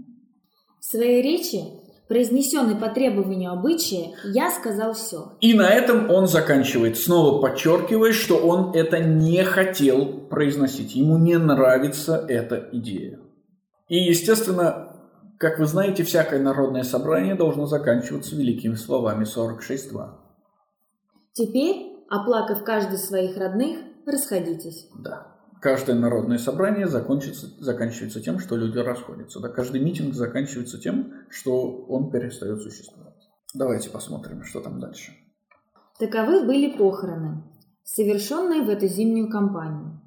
[0.80, 1.62] В своей речи,
[2.08, 5.32] произнесенной по требованию обычая, я сказал все.
[5.40, 10.94] И на этом он заканчивает, снова подчеркивая, что он это не хотел произносить.
[10.94, 13.18] Ему не нравится эта идея.
[13.88, 14.93] И, естественно,
[15.38, 20.10] как вы знаете, всякое народное собрание должно заканчиваться великими словами 46.2.
[21.32, 24.88] Теперь, оплакав каждый своих родных, расходитесь.
[24.98, 25.34] Да.
[25.60, 29.40] Каждое народное собрание закончится, заканчивается тем, что люди расходятся.
[29.40, 29.48] Да?
[29.48, 33.14] Каждый митинг заканчивается тем, что он перестает существовать.
[33.54, 35.12] Давайте посмотрим, что там дальше.
[35.98, 37.44] Таковы были похороны,
[37.82, 40.00] совершенные в эту зимнюю кампанию.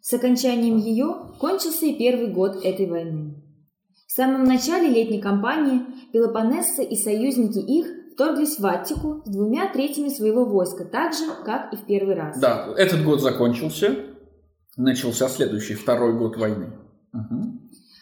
[0.00, 3.42] С окончанием ее кончился и первый год этой войны.
[4.18, 5.80] В самом начале летней кампании
[6.12, 11.72] Пелопоннесцы и союзники их вторглись в Аттику с двумя третьими своего войска, так же, как
[11.72, 12.36] и в первый раз.
[12.40, 13.94] Да, этот год закончился,
[14.76, 16.72] начался следующий, второй год войны.
[17.14, 17.60] Угу.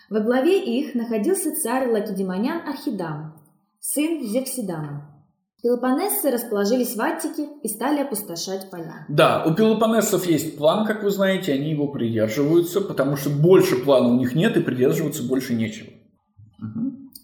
[0.09, 3.35] Во главе их находился царь Лакедемонян Архидам,
[3.79, 5.23] сын Зевсидама.
[5.63, 9.05] Пелопонессы расположились в Аттике и стали опустошать поля.
[9.11, 14.09] Да, у пелопонессов есть план, как вы знаете, они его придерживаются, потому что больше плана
[14.09, 15.91] у них нет и придерживаться больше нечего.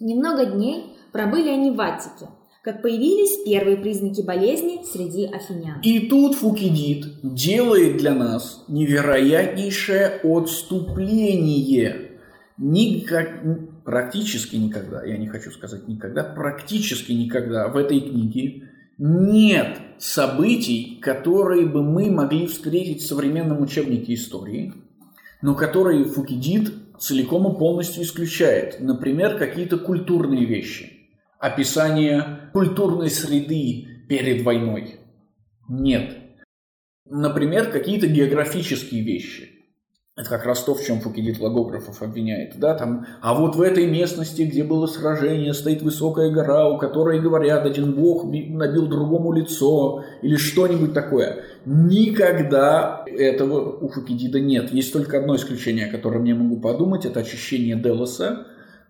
[0.02, 2.26] Немного дней пробыли они в Аттике,
[2.64, 5.80] как появились первые признаки болезни среди афинян.
[5.82, 12.18] И тут Фукидид делает для нас невероятнейшее отступление.
[12.58, 13.28] Никак,
[13.84, 21.66] практически никогда, я не хочу сказать никогда, практически никогда в этой книге нет событий, которые
[21.66, 24.74] бы мы могли встретить в современном учебнике истории,
[25.42, 28.80] но которые Фукидид целиком и полностью исключает.
[28.80, 31.10] Например, какие-то культурные вещи.
[31.38, 35.00] Описание культурной среды перед войной.
[35.68, 36.16] Нет.
[37.04, 39.51] Например, какие-то географические вещи.
[40.14, 42.58] Это как раз то, в чем Фукидид логографов обвиняет.
[42.58, 47.18] Да, там, а вот в этой местности, где было сражение, стоит высокая гора, у которой,
[47.18, 51.44] говорят, один бог би- набил другому лицо, или что-нибудь такое.
[51.64, 54.70] Никогда этого у Фукидида нет.
[54.70, 58.46] Есть только одно исключение, о котором я могу подумать, это очищение Делоса,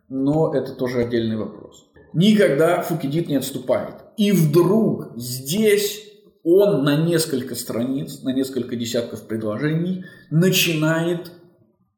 [0.09, 1.85] но это тоже отдельный вопрос.
[2.13, 3.95] Никогда Фукидид не отступает.
[4.17, 6.02] И вдруг здесь
[6.45, 11.31] он на несколько страниц, на несколько десятков предложений начинает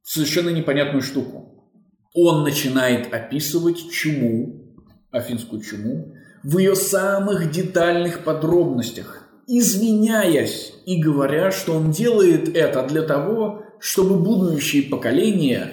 [0.02, 1.72] совершенно непонятную штуку.
[2.12, 4.76] Он начинает описывать чуму,
[5.10, 13.02] афинскую чуму, в ее самых детальных подробностях, извиняясь и говоря, что он делает это для
[13.02, 15.72] того, чтобы будущие поколения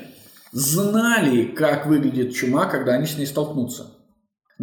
[0.52, 3.91] знали, как выглядит чума, когда они с ней столкнутся.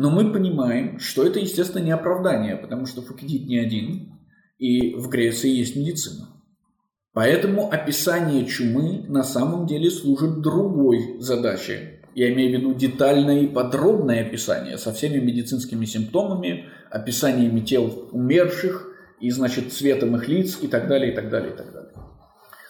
[0.00, 4.16] Но мы понимаем, что это, естественно, не оправдание, потому что Фукидид не один,
[4.56, 6.28] и в Греции есть медицина.
[7.12, 12.04] Поэтому описание чумы на самом деле служит другой задаче.
[12.14, 18.94] Я имею в виду детальное и подробное описание со всеми медицинскими симптомами, описаниями тел умерших
[19.18, 21.92] и, значит, цветом их лиц и так далее, и так далее, и так далее.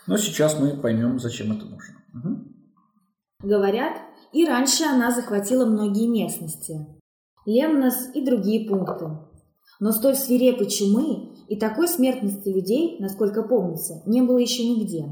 [0.07, 1.95] Но сейчас мы поймем, зачем это нужно.
[2.15, 2.57] Мгм.
[3.43, 3.99] Говорят,
[4.33, 6.98] и раньше она захватила многие местности.
[7.49, 9.07] Лемнос и другие пункты.
[9.81, 15.07] Но столь свирепой чумы и такой смертности людей, насколько помнится, не было еще нигде.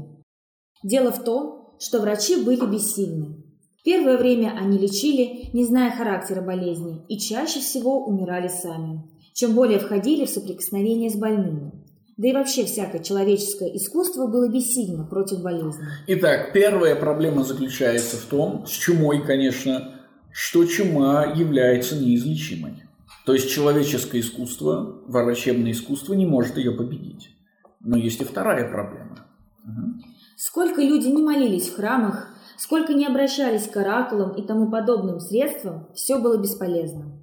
[0.83, 3.43] Дело в том, что врачи были бессильны.
[3.83, 9.01] Первое время они лечили, не зная характера болезни, и чаще всего умирали сами,
[9.33, 11.71] чем более входили в соприкосновение с больными.
[12.17, 15.85] Да и вообще всякое человеческое искусство было бессильно против болезни.
[16.05, 19.96] Итак, первая проблема заключается в том, с чумой, конечно,
[20.37, 22.83] что чума является неизлечимой.
[23.25, 27.31] То есть человеческое искусство, врачебное искусство не может ее победить.
[27.79, 29.25] Но есть и вторая проблема.
[29.63, 30.03] Мгм.
[30.35, 35.87] Сколько люди не молились в храмах, сколько не обращались к оракулам и тому подобным средствам,
[35.95, 37.19] все было бесполезно.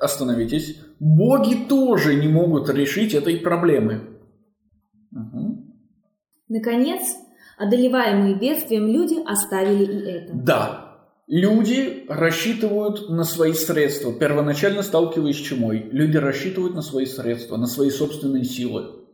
[0.00, 0.80] Остановитесь.
[0.98, 4.20] Боги тоже не могут решить этой проблемы.
[5.10, 5.74] Мгм.
[6.48, 7.02] Наконец,
[7.58, 10.32] одолеваемые бедствием люди оставили и это.
[10.32, 10.83] Да,
[11.26, 14.12] люди рассчитывают на свои средства.
[14.12, 19.04] Первоначально сталкиваясь с чумой, люди рассчитывают на свои средства, на свои собственные силы.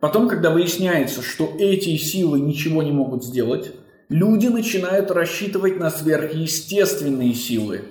[0.00, 3.72] Потом, когда выясняется, что эти силы ничего не могут сделать,
[4.08, 7.82] люди начинают рассчитывать на сверхъестественные силы.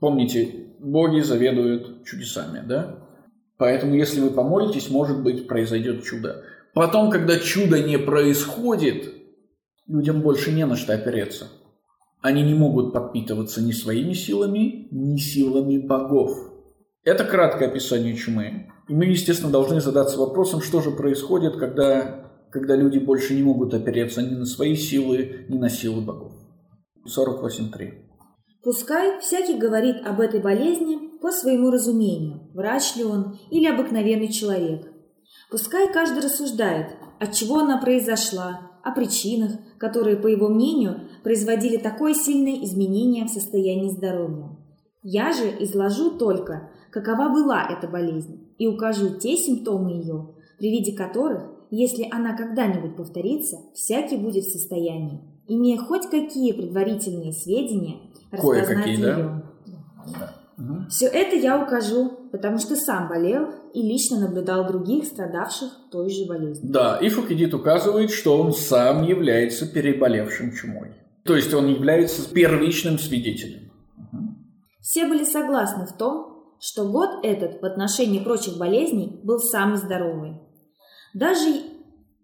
[0.00, 3.00] Помните, боги заведуют чудесами, да?
[3.58, 6.44] Поэтому, если вы помолитесь, может быть, произойдет чудо.
[6.72, 9.14] Потом, когда чудо не происходит,
[9.86, 11.48] людям больше не на что опереться.
[12.24, 16.32] Они не могут подпитываться ни своими силами, ни силами богов.
[17.04, 18.70] Это краткое описание чумы.
[18.88, 23.74] И мы, естественно, должны задаться вопросом, что же происходит, когда, когда люди больше не могут
[23.74, 26.32] опереться ни на свои силы, ни на силы богов.
[27.06, 27.92] 48.3.
[28.62, 34.90] Пускай всякий говорит об этой болезни по своему разумению, врач ли он или обыкновенный человек.
[35.50, 36.86] Пускай каждый рассуждает,
[37.20, 43.30] от чего она произошла, о причинах, которые, по его мнению, производили такое сильное изменение в
[43.30, 44.50] состоянии здоровья.
[45.02, 50.96] Я же изложу только, какова была эта болезнь, и укажу те симптомы ее, при виде
[50.96, 57.96] которых, если она когда-нибудь повторится, всякий будет в состоянии, имея хоть какие предварительные сведения,
[58.30, 59.16] распознать да?
[59.16, 59.42] ее.
[60.56, 60.86] Мгм.
[60.88, 66.26] Все это я укажу, потому что сам болел и лично наблюдал других, страдавших той же
[66.26, 66.72] болезнью.
[66.72, 70.92] Да, и Фукидид указывает, что он сам является переболевшим чумой.
[71.24, 73.70] То есть он является первичным свидетелем.
[74.80, 80.38] Все были согласны в том, что год этот в отношении прочих болезней был самый здоровый.
[81.14, 81.62] Даже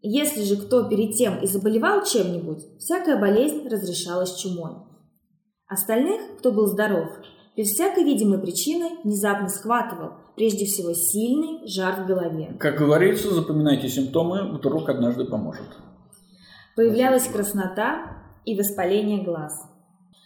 [0.03, 4.73] если же кто перед тем и заболевал чем-нибудь, всякая болезнь разрешалась чумой.
[5.67, 7.09] Остальных, кто был здоров,
[7.57, 12.57] без всякой видимой причины внезапно схватывал, прежде всего, сильный жар в голове.
[12.59, 15.67] Как говорится, запоминайте симптомы, вдруг однажды поможет.
[16.77, 19.53] Появлялась краснота и воспаление глаз.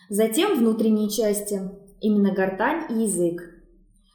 [0.08, 1.60] Затем внутренние части,
[2.00, 3.40] именно гортань и язык.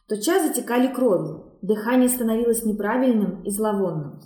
[0.08, 4.20] Тотчас затекали кровью, дыхание становилось неправильным и зловонным.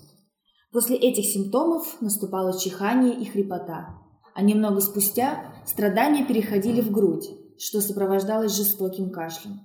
[0.71, 3.99] После этих симптомов наступало чихание и хрипота,
[4.33, 9.61] а немного спустя страдания переходили в грудь, что сопровождалось жестоким кашлем.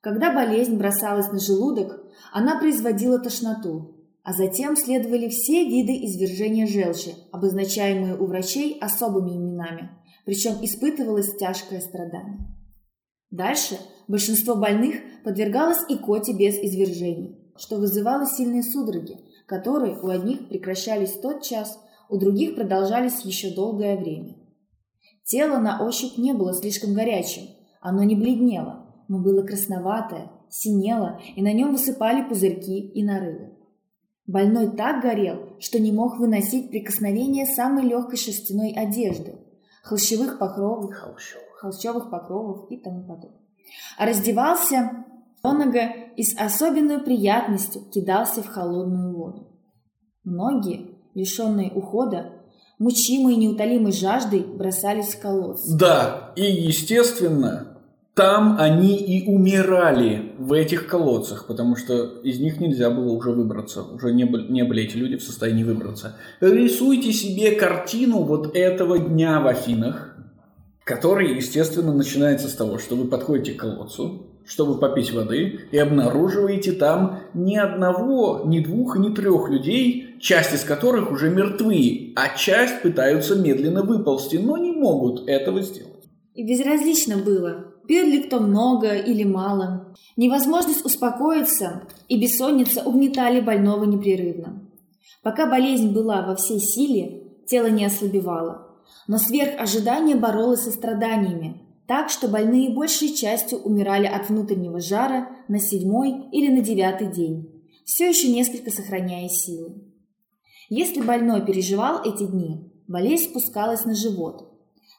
[0.00, 1.98] Когда болезнь бросалась на желудок,
[2.32, 3.93] она производила тошноту,
[4.24, 9.90] а затем следовали все виды извержения желчи, обозначаемые у врачей особыми именами,
[10.24, 12.38] причем испытывалось тяжкое страдание.
[13.30, 21.12] Дальше большинство больных подвергалось икоте без извержений, что вызывало сильные судороги, которые у одних прекращались
[21.20, 24.36] тот час, у других продолжались еще долгое время.
[25.24, 27.42] Тело на ощупь не было слишком горячим,
[27.82, 33.53] оно не бледнело, но было красноватое, синело, и на нем высыпали пузырьки и нарывы.
[34.26, 39.38] Больной так горел, что не мог выносить прикосновение самой легкой шерстяной одежды,
[39.82, 40.92] холщевых покровов,
[41.60, 43.40] холщовых покровов и тому подобное.
[43.98, 45.04] А раздевался
[45.44, 49.48] Донага и с особенной приятностью кидался в холодную воду.
[50.24, 52.32] Многие, лишенные ухода,
[52.78, 55.76] мучимые неутолимой жаждой, бросались в колодцы.
[55.76, 57.73] Да, и естественно,
[58.14, 63.82] там они и умирали в этих колодцах, потому что из них нельзя было уже выбраться.
[63.82, 66.16] Уже не были, не были эти люди в состоянии выбраться.
[66.40, 70.16] Рисуйте себе картину вот этого дня в Афинах,
[70.84, 76.72] который, естественно, начинается с того, что вы подходите к колодцу, чтобы попить воды, и обнаруживаете
[76.72, 82.82] там ни одного, ни двух, ни трех людей, часть из которых уже мертвы, а часть
[82.82, 86.04] пытаются медленно выползти, но не могут этого сделать.
[86.34, 89.94] И безразлично было, пил ли кто много или мало.
[90.16, 94.62] Невозможность успокоиться и бессонница угнетали больного непрерывно.
[95.22, 98.68] Пока болезнь была во всей силе, тело не ослабевало,
[99.06, 105.28] но сверх ожидания боролось со страданиями, так что больные большей частью умирали от внутреннего жара
[105.48, 109.74] на седьмой или на девятый день, все еще несколько сохраняя силы.
[110.70, 114.53] Если больной переживал эти дни, болезнь спускалась на живот.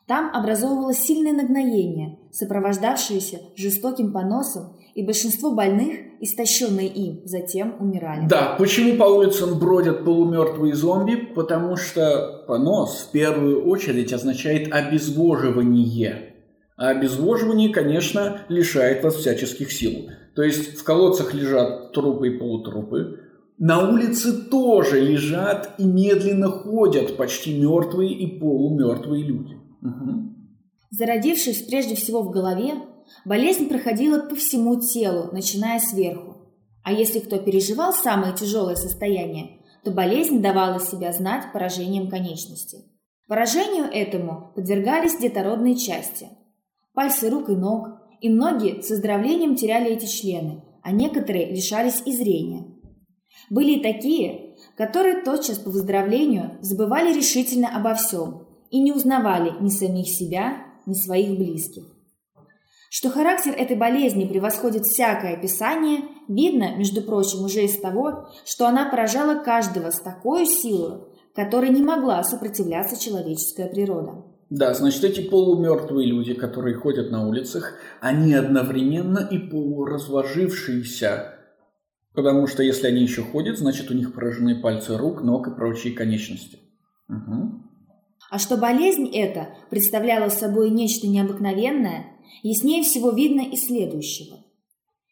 [0.07, 8.27] Там образовывалось сильное нагноение, сопровождавшееся жестоким поносом, и большинство больных, истощенные им, затем умирали.
[8.29, 11.15] Да, почему по улицам бродят полумертвые зомби?
[11.15, 16.35] Потому что понос в первую очередь означает обезвоживание.
[16.77, 20.09] А обезвоживание, конечно, лишает вас всяческих сил.
[20.35, 23.19] То есть в колодцах лежат трупы и полутрупы.
[23.57, 29.64] На улице тоже лежат и медленно ходят почти мертвые и полумертвые люди.
[30.91, 32.75] Зародившись прежде всего в голове,
[33.25, 36.53] болезнь проходила по всему телу, начиная сверху.
[36.83, 42.91] А если кто переживал самое тяжелое состояние, то болезнь давала себя знать поражением конечностей.
[43.27, 46.29] Поражению этому подвергались детородные части–
[46.95, 47.87] пальцы рук и ног,
[48.21, 52.65] и многие с выздоровлением теряли эти члены, а некоторые лишались и зрения.
[53.49, 59.69] Были и такие, которые тотчас по выздоровлению забывали решительно обо всем и не узнавали ни
[59.69, 61.83] самих себя, ни своих близких.
[62.89, 68.89] Что характер этой болезни превосходит всякое описание, видно, между прочим, уже из того, что она
[68.89, 71.01] поражала каждого с такой силой,
[71.35, 74.23] которой не могла сопротивляться человеческая природа.
[74.49, 81.35] Да, значит, эти полумертвые люди, которые ходят на улицах, они одновременно и полуразложившиеся.
[82.13, 85.93] Потому что если они еще ходят, значит, у них поражены пальцы рук, ног и прочие
[85.93, 86.59] конечности.
[87.09, 87.64] Угу.
[88.29, 92.07] А что болезнь эта представляла собой нечто необыкновенное,
[92.43, 94.37] яснее всего видно из следующего.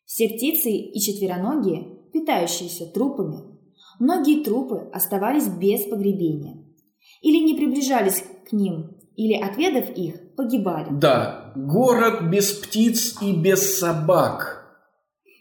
[0.06, 3.40] Все птицы и четвероногие, питающиеся трупами,
[4.00, 6.64] многие трупы оставались без погребения
[7.22, 10.88] или не приближались к ним или, отведав их, погибали.
[10.92, 14.78] Да, город без птиц и без собак,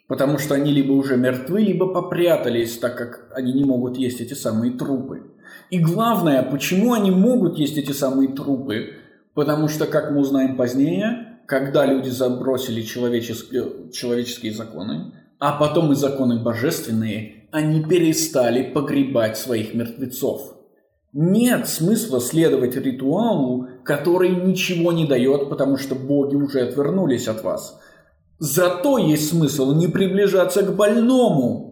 [0.09, 4.35] потому что они либо уже мертвы, либо попрятались, так как они не могут есть эти
[4.35, 5.23] самые трупы.
[5.70, 8.94] И главное, почему они могут есть эти самые трупы?
[9.34, 15.96] Потому что, как мы узнаем позднее, когда люди забросили человеческие, человеческие законы, а потом и
[15.96, 20.55] законы божественные, они перестали погребать своих мертвецов.
[21.12, 27.78] Нет смысла следовать ритуалу, который ничего не дает, потому что боги уже отвернулись от вас.
[28.38, 31.72] Зато есть смысл не приближаться к больному,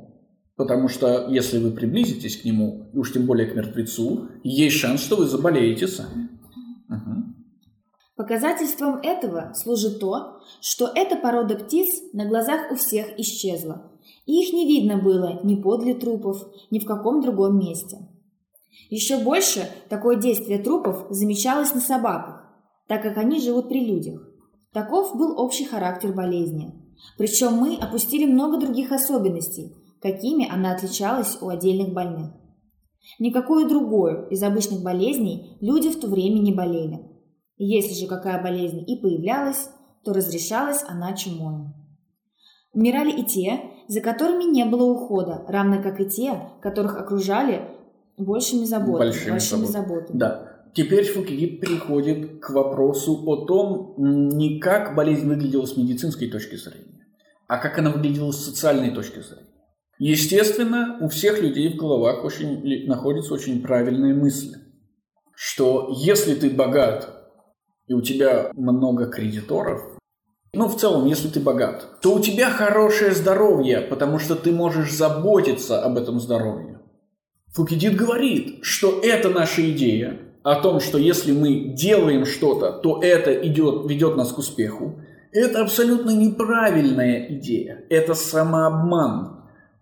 [0.60, 5.00] потому что если вы приблизитесь к нему, и уж тем более к мертвецу, есть шанс,
[5.00, 6.28] что вы заболеете сами.
[6.90, 7.22] Угу.
[8.14, 13.90] По Доказательством этого служит то, что эта порода птиц на глазах у всех исчезла,
[14.26, 17.96] и их не видно было ни подле трупов, ни в каком другом месте.
[18.90, 22.44] Еще больше такое действие трупов замечалось на собаках,
[22.86, 24.20] так как они живут при людях.
[24.74, 26.74] Таков был общий характер болезни.
[27.16, 32.32] Причем мы опустили много других особенностей, какими она отличалась у отдельных больных.
[33.18, 37.00] Никакую другую из обычных болезней люди в то время не болели.
[37.56, 39.68] Если же какая болезнь и появлялась,
[40.04, 41.74] то разрешалась она чумою.
[42.72, 47.68] Умирали и те, за которыми не было ухода, равно как и те, которых окружали
[48.16, 49.08] большими заботами.
[49.08, 50.18] Большими большими забот- заботами.
[50.18, 50.46] Да.
[50.72, 57.06] Теперь Фукидид переходит к вопросу о том, не как болезнь выглядела с медицинской точки зрения,
[57.48, 59.49] а как она выглядела с социальной точки зрения.
[60.00, 64.56] Естественно, у всех людей в головах очень, находится очень правильная мысль,
[65.34, 67.10] что если ты богат
[67.86, 69.82] и у тебя много кредиторов,
[70.54, 74.90] ну, в целом, если ты богат, то у тебя хорошее здоровье, потому что ты можешь
[74.90, 76.80] заботиться об этом здоровье.
[77.52, 83.34] Фукидид говорит, что это наша идея о том, что если мы делаем что-то, то это
[83.46, 84.98] идет, ведет нас к успеху.
[85.30, 87.84] Это абсолютно неправильная идея.
[87.90, 89.39] Это самообман.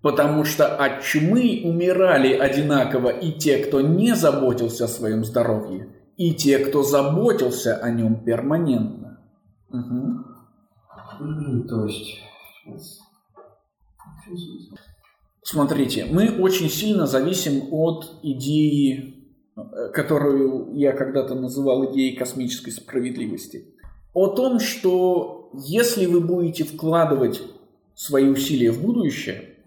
[0.09, 6.33] Потому что от чумы умирали одинаково и те, кто не заботился о своем здоровье, и
[6.33, 9.21] те, кто заботился о нем перманентно.
[9.69, 10.25] Мгм,
[11.69, 12.23] То есть...
[15.43, 19.27] Смотрите, мы очень сильно зависим от идеи,
[19.93, 23.75] которую я когда-то называл идеей космической справедливости.
[24.15, 27.43] О том, что если вы будете вкладывать
[27.95, 29.58] свои усилия в будущее,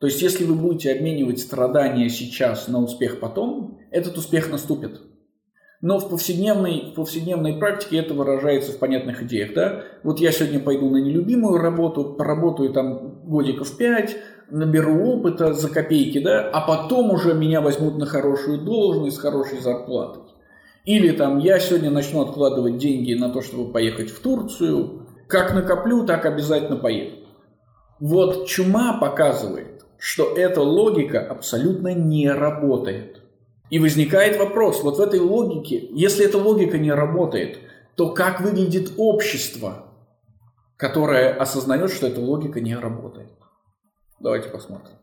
[0.00, 5.00] то есть если вы будете обменивать страдания сейчас на успех потом, этот успех наступит.
[5.80, 9.54] Но в повседневной, в повседневной практике это выражается в понятных идеях.
[9.54, 9.84] Да?
[10.02, 14.16] Вот я сегодня пойду на нелюбимую работу, поработаю там годиков 5,
[14.50, 19.60] наберу опыта за копейки, да, а потом уже меня возьмут на хорошую должность с хорошей
[19.60, 20.22] зарплатой.
[20.84, 25.06] Или там я сегодня начну откладывать деньги на то, чтобы поехать в Турцию.
[25.28, 27.16] Как накоплю, так обязательно поеду.
[28.00, 33.22] Вот чума показывает, что эта логика абсолютно не работает.
[33.70, 37.58] И возникает вопрос, вот в этой логике, если эта логика не работает,
[37.96, 39.92] то как выглядит общество,
[40.76, 43.32] которое осознает, что эта логика не работает?
[44.20, 44.94] Давайте посмотрим.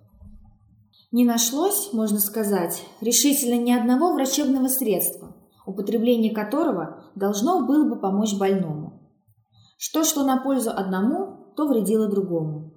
[1.11, 5.35] Не нашлось, можно сказать, решительно ни одного врачебного средства,
[5.65, 9.11] употребление которого должно было бы помочь больному.
[9.77, 12.73] Что шло на пользу одному, то вредило другому.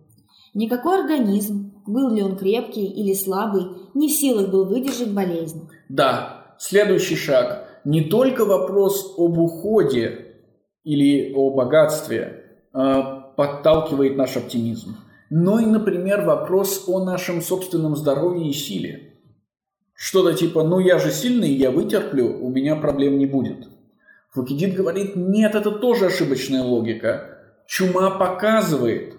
[0.55, 3.65] Никакой организм, был ли он крепкий или слабый,
[3.95, 5.69] не в силах был выдержать болезнь.
[5.89, 7.81] Да, следующий шаг.
[7.85, 10.37] Не только вопрос об уходе
[10.85, 13.03] или о богатстве э,
[13.37, 14.97] подталкивает наш оптимизм,
[15.31, 19.15] но и, например, вопрос о нашем собственном здоровье и силе.
[19.95, 23.69] Что-то типа, ну я же сильный, я вытерплю, у меня проблем не будет.
[24.31, 27.39] Фукидид говорит, нет, это тоже ошибочная логика.
[27.67, 29.15] Чума показывает,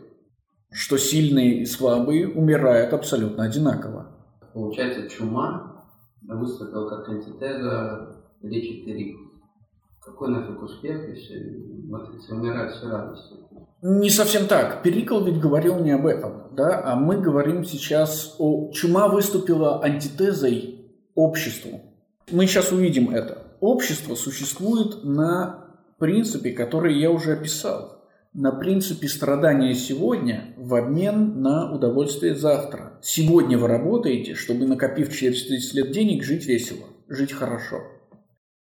[0.72, 4.16] что сильные и слабые умирают абсолютно одинаково.
[4.54, 5.86] Получается, чума
[6.22, 9.16] выступила как антитеза речи Терри.
[10.02, 13.38] Какой нафиг успех, если матрица умирает с радостью?
[13.82, 14.82] Не совсем так.
[14.84, 18.72] Перикл ведь говорил не об этом, да, а мы говорим сейчас о...
[18.72, 21.82] Чума выступила антитезой обществу.
[22.32, 23.44] Мы сейчас увидим это.
[23.60, 25.66] Общество существует на
[26.00, 27.99] принципе, который я уже описал.
[28.34, 33.00] На принципе страдания сегодня в обмен на удовольствие завтра.
[33.02, 37.82] Сегодня вы работаете, чтобы, накопив через 30 лет денег, жить весело, жить хорошо.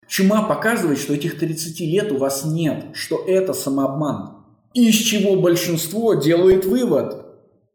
[0.08, 4.46] Чума показывает, что этих 30 лет у вас нет, что это самообман.
[4.74, 7.26] Из чего большинство делает вывод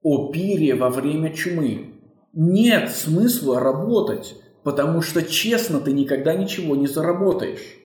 [0.02, 1.92] о пире во время чумы.
[2.32, 7.81] Нет смысла работать, потому что честно ты никогда ничего не заработаешь.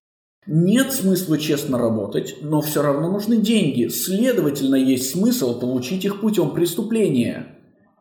[0.48, 3.90] Нет смысла честно работать, но все равно нужны деньги.
[3.90, 7.48] Следовательно, есть смысл получить их путем преступления.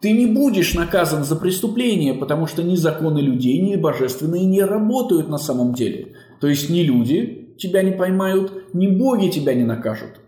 [0.01, 5.29] Ты не будешь наказан за преступление, потому что ни законы людей, ни божественные не работают
[5.29, 6.15] на самом деле.
[6.41, 10.21] То есть ни люди тебя не поймают, ни боги тебя не накажут,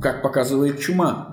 [0.00, 1.32] как показывает чума.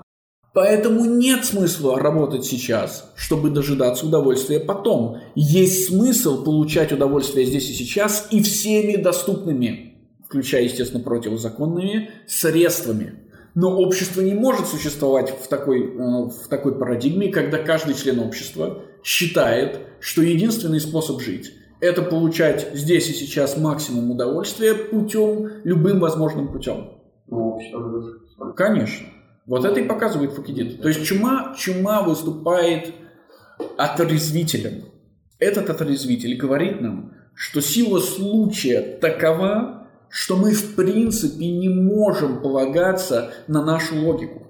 [0.52, 5.18] Поэтому нет смысла работать сейчас, чтобы дожидаться удовольствия потом.
[5.34, 9.89] Есть смысл получать удовольствие здесь и сейчас и всеми доступными,
[10.30, 13.14] включая, естественно, противозаконными средствами.
[13.56, 18.84] Но общество не может существовать в такой, э, в такой парадигме, когда каждый член общества
[19.02, 26.52] считает, что единственный способ жить это получать здесь и сейчас максимум удовольствия путем, любым возможным
[26.52, 27.00] путем.
[27.26, 27.58] Ну,
[28.54, 29.06] Конечно.
[29.46, 30.80] Вот это и показывает Фукидид.
[30.80, 32.94] То есть чума, чума выступает
[33.76, 34.84] отрезвителем.
[35.38, 39.79] Этот отрезвитель говорит нам, что сила случая такова,
[40.10, 44.46] что мы в принципе не можем полагаться на нашу логику.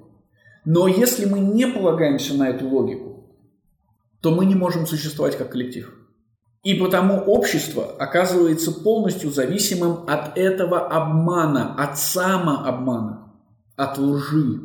[0.64, 3.10] Но если мы не полагаемся на эту логику,
[4.20, 5.94] то мы не можем существовать как коллектив.
[6.62, 13.32] И потому общество оказывается полностью зависимым от этого обмана, от самообмана,
[13.76, 14.60] от лжи.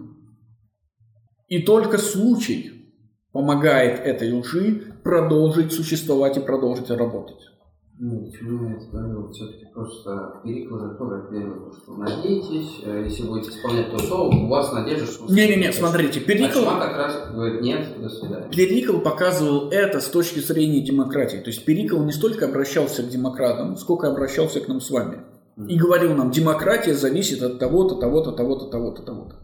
[1.47, 2.93] И только случай
[3.31, 7.54] помогает этой лжи продолжить существовать и продолжить работать.
[7.97, 9.31] Ну, почему я говорю?
[9.31, 14.47] Все-таки просто Перикл же тоже говорил, что надейтесь, э, если будете исполнять то, что у
[14.47, 15.33] вас надежда, что...
[15.33, 16.59] Не-не-не, смотрите, Перикл...
[16.67, 18.49] А как раз говорит, нет, до свидания.
[18.49, 21.37] Перикл показывал это с точки зрения демократии.
[21.37, 25.21] То есть Перикл не столько обращался к демократам, сколько обращался к нам с вами.
[25.69, 29.35] И говорил нам, демократия зависит от того-то, того-то, того-то, того-то, того-то.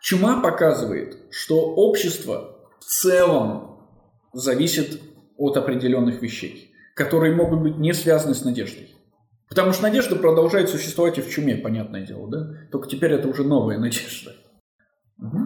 [0.00, 3.80] Чума показывает, что общество в целом
[4.32, 5.00] зависит
[5.36, 6.67] от определенных вещей
[6.98, 8.90] которые могут быть не связаны с надеждой.
[9.48, 12.50] Потому что надежда продолжает существовать и в чуме, понятное дело, да?
[12.72, 14.32] Только теперь это уже новая надежда.
[15.18, 15.38] Угу.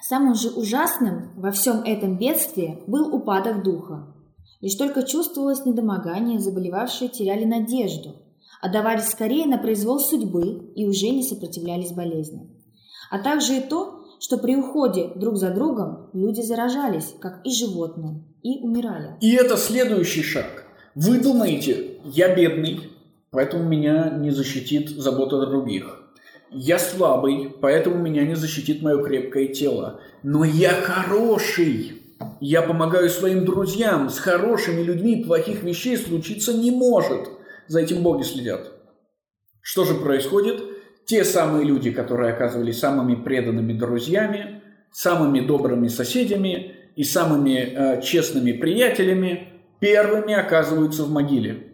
[0.00, 4.14] Самым же ужасным во всем этом бедствии был упадок духа.
[4.60, 8.16] Лишь только чувствовалось недомогание, заболевавшие теряли надежду,
[8.60, 12.48] отдавались скорее на произвол судьбы и уже не сопротивлялись болезни.
[13.10, 18.22] А также и то, что при уходе друг за другом люди заражались, как и животные,
[18.44, 19.16] и умирали.
[19.20, 20.64] И это следующий шаг.
[20.94, 22.92] Вы думаете, я бедный,
[23.32, 26.04] поэтому меня не защитит забота других.
[26.52, 30.00] Я слабый, поэтому меня не защитит мое крепкое тело.
[30.22, 32.00] Но я хороший.
[32.40, 34.08] Я помогаю своим друзьям.
[34.08, 37.28] С хорошими людьми плохих вещей случиться не может.
[37.66, 38.70] За этим боги следят.
[39.62, 40.62] Что же происходит?
[41.12, 48.52] Те самые люди, которые оказывались самыми преданными друзьями, самыми добрыми соседями, и самыми э, честными
[48.52, 49.48] приятелями
[49.78, 51.64] первыми оказываются в могиле.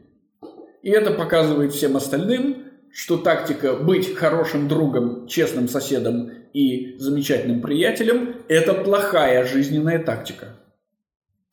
[0.82, 8.34] И это показывает всем остальным, что тактика быть хорошим другом, честным соседом и замечательным приятелем–
[8.48, 10.56] это плохая жизненная тактика.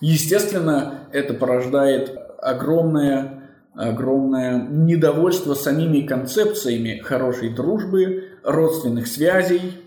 [0.02, 3.35] Естественно, это порождает огромное,
[3.76, 9.82] огромное недовольство самими концепциями хорошей дружбы, родственных связей,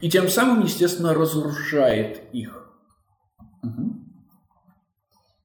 [0.00, 2.72] и тем самым, естественно, разрушает их.
[3.62, 3.92] Угу.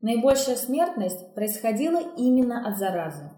[0.02, 3.32] Наибольшая смертность происходила именно от заразы.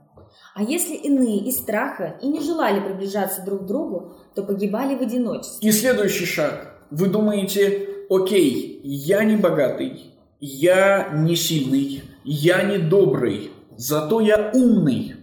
[0.56, 5.02] А если иные из страха и не желали приближаться друг к другу, то погибали в
[5.02, 5.68] одиночестве.
[5.68, 6.76] И следующий шаг.
[6.92, 15.16] Вы думаете, окей, я не богатый, я не сильный, я не добрый, зато я умный.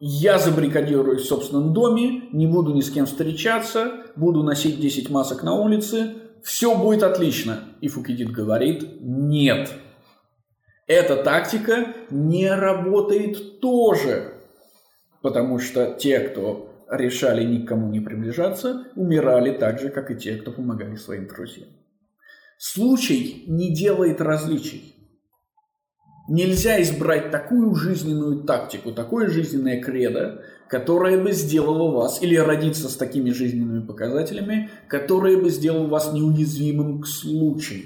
[0.00, 5.44] Я забрикадируюсь в собственном доме, не буду ни с кем встречаться, буду носить 10 масок
[5.44, 7.60] на улице, все будет отлично.
[7.80, 9.70] И Фукидид говорит, нет.
[10.88, 14.34] Эта тактика не работает тоже.
[15.22, 20.50] Потому что те, кто решали никому не приближаться, умирали так же, как и те, кто
[20.50, 21.68] помогали своим друзьям.
[22.58, 24.95] Случай не делает различий.
[26.28, 32.96] Нельзя избрать такую жизненную тактику, такое жизненное кредо, которое бы сделало вас, или родиться с
[32.96, 37.84] такими жизненными показателями, которое бы сделало вас неуязвимым к случаю.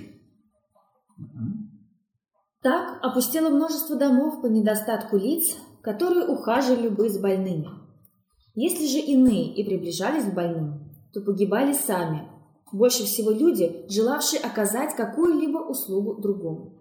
[2.62, 7.68] Так опустело множество домов по недостатку лиц, которые ухаживали бы с больными.
[8.54, 12.28] Если же иные и приближались к больным, то погибали сами.
[12.72, 16.80] Больше всего люди, желавшие оказать какую-либо услугу другому.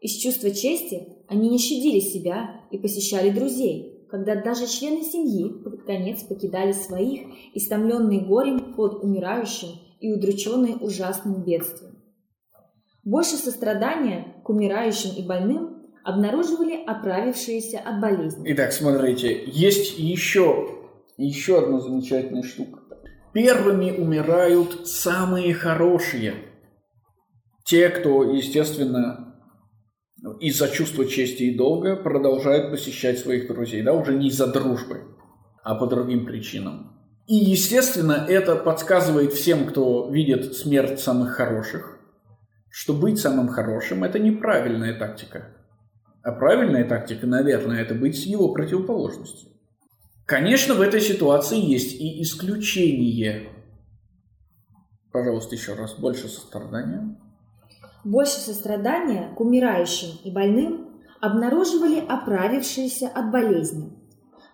[0.00, 5.82] Из чувства чести они не щадили себя и посещали друзей, когда даже члены семьи под
[5.84, 7.22] конец покидали своих,
[7.54, 9.68] истомленные горем под умирающим
[10.00, 11.98] и удрученные ужасным бедствием.
[13.04, 18.44] Больше сострадания к умирающим и больным обнаруживали оправившиеся от болезни.
[18.52, 20.68] Итак, смотрите, есть еще,
[21.16, 22.80] еще одна замечательная штука.
[23.32, 26.34] Первыми умирают самые хорошие.
[27.64, 29.27] Те, кто, естественно,
[30.40, 35.04] из-за чувства чести и долга продолжают посещать своих друзей, да, уже не из-за дружбы,
[35.62, 36.98] а по другим причинам.
[37.26, 41.98] И, естественно, это подсказывает всем, кто видит смерть самых хороших,
[42.70, 45.54] что быть самым хорошим– это неправильная тактика.
[46.22, 49.50] А правильная тактика, наверное, это быть с его противоположностью.
[50.26, 53.50] Конечно, в этой ситуации есть и исключение.
[55.12, 57.16] Пожалуйста, еще раз, больше сострадания
[58.10, 60.88] больше сострадания к умирающим и больным
[61.20, 63.92] обнаруживали оправившиеся от болезни,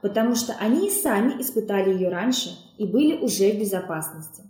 [0.02, 4.42] потому что они и сами испытали ее раньше и были уже в безопасности.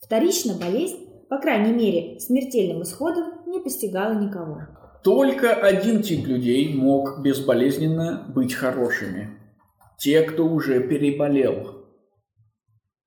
[0.00, 4.62] Вторично болезнь, по крайней мере, смертельным исходом не постигала никого.
[5.02, 9.38] Только один тип людей мог безболезненно быть хорошими.
[9.98, 11.84] Те, кто уже переболел.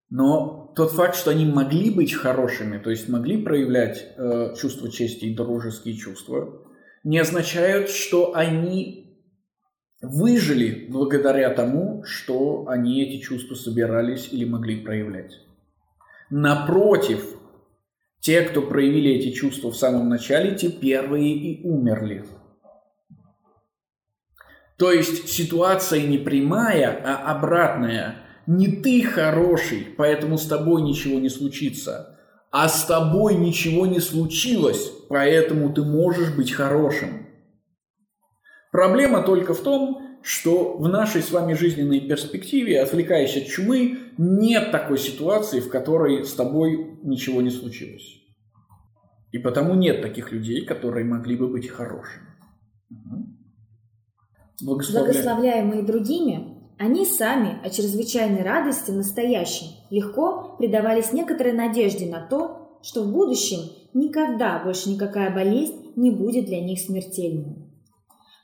[0.09, 5.25] Но тот факт, что они могли быть хорошими, то есть могли проявлять э, чувство чести
[5.25, 6.61] и дружеские чувства,
[7.03, 9.19] не означает, что они
[10.03, 15.39] выжили благодаря тому, что они эти чувства собирались или могли проявлять.
[16.29, 17.25] Напротив,
[18.19, 22.23] те, кто проявили эти чувства в самом начале, те первые и умерли.
[24.77, 28.26] То есть ситуация не прямая, а обратная.
[28.47, 32.17] Не ты хороший, поэтому с тобой ничего не случится,
[32.49, 37.27] а с тобой ничего не случилось, поэтому ты можешь быть хорошим.
[38.71, 44.71] Проблема только в том, что в нашей с вами жизненной перспективе, отвлекаясь от чумы, нет
[44.71, 48.23] такой ситуации, в которой с тобой ничего не случилось.
[49.31, 52.27] И потому нет таких людей, которые могли бы быть хорошими.
[54.61, 55.11] Благословля...
[55.11, 63.03] Благословляемые другими, они сами о чрезвычайной радости настоящем легко предавались некоторой надежде на то, что
[63.03, 63.59] в будущем
[63.93, 67.55] никогда больше никакая болезнь не будет для них смертельной.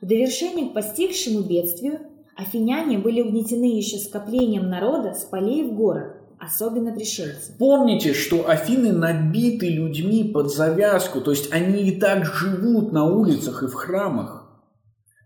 [0.02, 2.00] В довершение к постигшему бедствию
[2.36, 7.56] афиняне были угнетены еще скоплением народа с полей в город, особенно пришельцы.
[7.58, 13.64] Помните, что Афины набиты людьми под завязку, то есть они и так живут на улицах
[13.64, 14.43] и в храмах.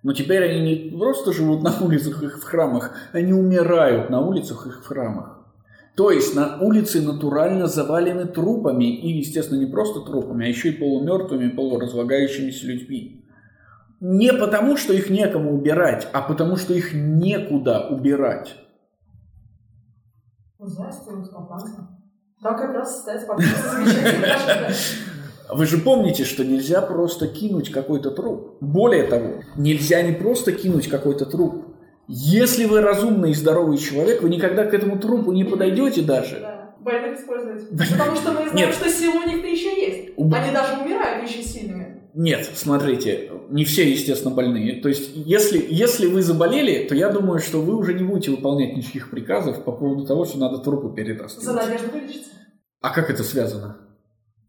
[0.04, 4.68] Но теперь они не просто живут на улицах и в храмах, они умирают на улицах
[4.68, 5.38] и в храмах.
[5.96, 10.78] То есть на улице натурально завалены трупами, и, естественно, не просто трупами, а еще и
[10.78, 13.26] полумертвыми, полуразлагающимися людьми.
[14.00, 18.56] Не потому, что их некому убирать, а потому, что их некуда убирать.
[20.60, 21.12] Здрасте,
[22.44, 24.76] Там как раз замечательные
[25.50, 28.58] Вы же помните, что нельзя просто кинуть какой-то труп.
[28.60, 31.66] Более того, нельзя не просто кинуть какой-то труп.
[32.08, 36.40] Если вы разумный и здоровый человек, вы никогда к этому трупу не подойдете даже.
[36.40, 36.76] Да.
[36.80, 37.70] Больных использовать.
[37.92, 38.74] Потому что мы знаем, Нет.
[38.74, 40.14] что сила у них-то еще есть.
[40.18, 41.98] Они даже умирают еще сильными.
[42.14, 44.82] Нет, смотрите, не все, естественно, больные.
[44.82, 48.76] То есть, если, если вы заболели, то я думаю, что вы уже не будете выполнять
[48.76, 51.46] никаких приказов по поводу того, что надо трупы перетаскивать.
[51.46, 52.32] За надежду вылечиться.
[52.82, 53.78] А как это связано?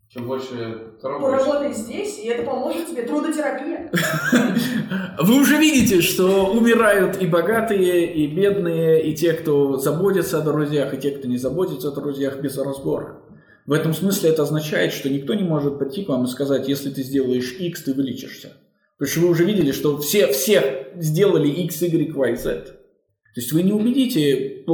[0.08, 0.87] Чем больше.
[1.00, 3.02] Поработай здесь, и это поможет тебе.
[3.02, 3.90] Трудотерапия.
[5.20, 10.94] Вы уже видите, что умирают и богатые, и бедные, и те, кто заботится о друзьях,
[10.94, 13.20] и те, кто не заботится о друзьях без разбора.
[13.66, 16.90] В этом смысле это означает, что никто не может подойти к вам и сказать, если
[16.90, 18.54] ты сделаешь X, ты вылечишься.
[18.98, 22.64] Потому что вы уже видели, что все, все сделали X, Y, Y, Z.
[23.38, 24.64] То есть вы не убедите,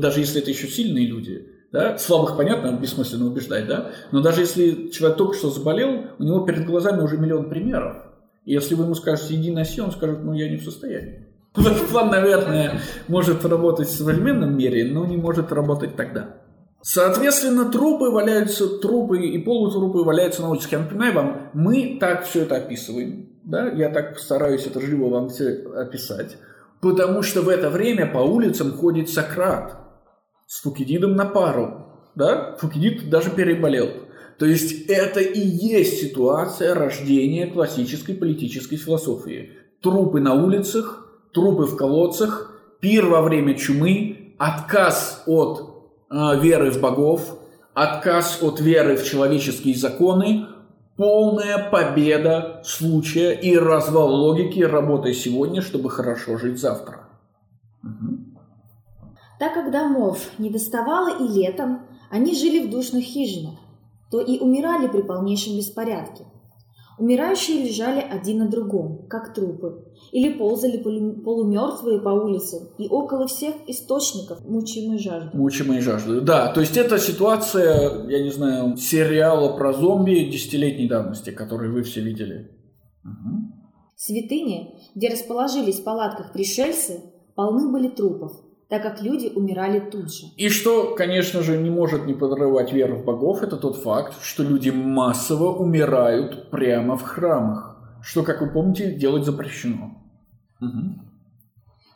[0.00, 1.98] даже если это еще сильные люди, да?
[1.98, 3.90] Слабых, понятно, бессмысленно убеждать, да?
[4.10, 7.96] Но даже если человек только что заболел, у него перед глазами уже миллион примеров.
[8.44, 11.26] И если вы ему скажете, иди носи, он скажет, ну я не в состоянии.
[11.54, 16.36] Ваш план, наверное, может работать в современном мире, но не может работать тогда.
[16.80, 20.68] Соответственно, трупы валяются, трупы и полутрупы валяются на улице.
[20.70, 23.28] Я напоминаю вам, мы так все это описываем.
[23.44, 23.68] Да?
[23.68, 26.36] Я так постараюсь это живо вам все описать.
[26.80, 29.87] Потому что в это время по улицам ходит Сократ
[30.48, 31.86] с Фукидидом на пару.
[32.16, 32.56] Да?
[32.58, 33.90] Фукидид даже переболел.
[34.38, 39.50] То есть это и есть ситуация рождения классической политической философии.
[39.82, 46.80] Трупы на улицах, трупы в колодцах, пир во время чумы, отказ от а, веры в
[46.80, 47.38] богов,
[47.74, 50.46] отказ от веры в человеческие законы,
[50.96, 57.08] полная победа случая и развал логики «работай сегодня, чтобы хорошо жить завтра».
[57.82, 58.17] Угу.
[59.38, 63.58] Так как домов не доставало и летом, они жили в душных хижинах,
[64.10, 66.24] то и умирали при полнейшем беспорядке–
[66.98, 73.54] Умирающие лежали один на другом, как трупы, или ползали полумертвые по улице и около всех
[73.68, 75.36] источников мучимой жажды.
[75.36, 76.52] Мучимой жажды, да.
[76.52, 82.00] То есть это ситуация, я не знаю, сериала про зомби десятилетней давности, который вы все
[82.00, 82.50] видели.
[83.04, 83.52] Угу.
[83.94, 87.00] Святыни, где расположились в палатках пришельцы,
[87.36, 88.32] полны были трупов,
[88.68, 90.26] так как люди умирали тут же.
[90.36, 94.42] И что, конечно же, не может не подрывать веру в богов, это тот факт, что
[94.42, 99.96] люди массово умирают прямо в храмах, что, как вы помните, делать запрещено.
[100.60, 101.08] Угу.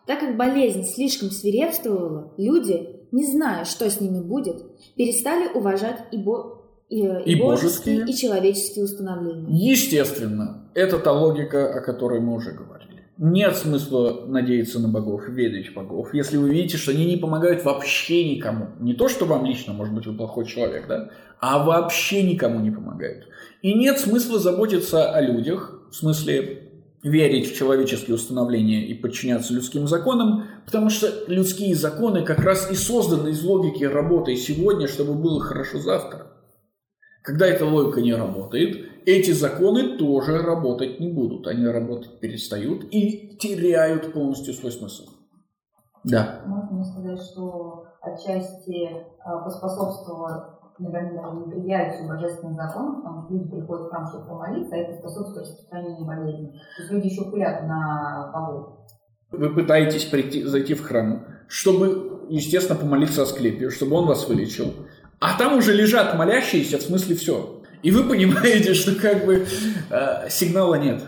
[0.07, 4.65] Так как болезнь слишком свирепствовала, люди, не зная, что с ними будет,
[4.97, 6.65] перестали уважать и, бо...
[6.89, 9.47] и, и, и божеские, и человеческие установления.
[9.49, 12.92] Естественно, это та логика, о которой мы уже говорили.
[13.23, 17.65] Нет смысла надеяться на богов, верить в богов, если вы видите, что они не помогают
[17.65, 18.71] вообще никому.
[18.81, 22.73] Не то, что вам лично, может быть, вы плохой человек, да, а вообще никому не
[22.73, 23.29] помогают.
[23.63, 26.69] И нет смысла заботиться о людях, в смысле
[27.05, 32.75] верить в человеческие установления и подчиняться людским законам, потому что людские законы как раз и
[32.75, 36.27] созданы из логики работы сегодня, чтобы было хорошо завтра.
[37.23, 41.47] Когда эта логика не работает, эти законы тоже работать не будут.
[41.47, 45.05] Они работать перестают и теряют полностью свой смысл.
[46.05, 46.41] Да.
[46.47, 48.89] Можно сказать, что отчасти
[49.25, 54.75] а, поспособствовало, наверное, даже неприятию божественных законов, потому что люди приходят в храм, чтобы помолиться,
[54.75, 56.49] а это способствует распространению болезни.
[56.49, 58.79] То есть люди еще пулят на богов.
[59.31, 64.75] Вы пытаетесь прийти, зайти в храм, чтобы, естественно, помолиться о склепе, чтобы он вас вылечил.
[65.21, 67.62] А там уже лежат молящиеся, в смысле все.
[67.83, 69.47] И вы понимаете, что как бы
[69.91, 71.03] э, сигнала нет.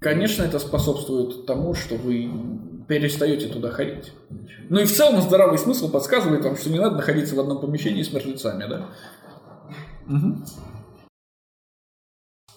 [0.00, 2.30] Конечно, это способствует тому, что вы
[2.86, 4.12] перестаете туда ходить.
[4.68, 8.02] Ну и в целом здравый смысл подсказывает вам, что не надо находиться в одном помещении
[8.02, 8.90] с мертвецами, да?
[10.06, 10.44] Угу.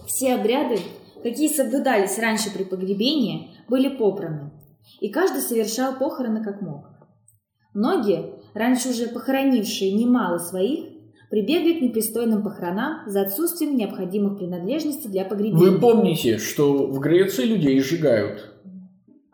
[0.05, 0.79] Все обряды,
[1.23, 4.51] какие соблюдались раньше при погребении, были попраны,
[4.99, 6.87] и каждый совершал похороны как мог.
[7.73, 10.96] Многие, раньше уже похоронившие немало своих,
[11.29, 15.57] прибегли к непристойным похоронам за отсутствием необходимых принадлежностей для погребения.
[15.57, 18.53] Вы помните, что в Греции людей сжигают.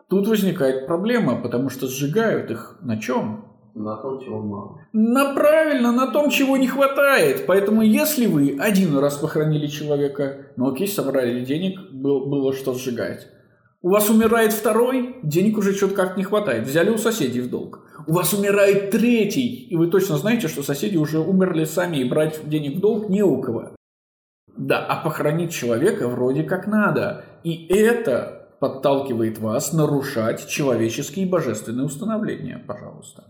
[0.08, 3.46] Тут возникает проблема, потому что сжигают их на чем?
[3.74, 4.80] На том, чего мало.
[4.92, 7.44] На правильно, на том, чего не хватает.
[7.46, 13.26] Поэтому если вы один раз похоронили человека, ну окей, собрали денег, было, было что сжигать.
[13.82, 16.66] У вас умирает второй, денег уже что-то как не хватает.
[16.66, 17.83] Взяли у соседей в долг.
[18.06, 22.48] У вас умирает третий, и вы точно знаете, что соседи уже умерли сами, и брать
[22.48, 23.74] денег в долг не у кого.
[24.56, 27.24] Да, а похоронить человека вроде как надо.
[27.42, 33.24] И это подталкивает вас нарушать человеческие и божественные установления, пожалуйста.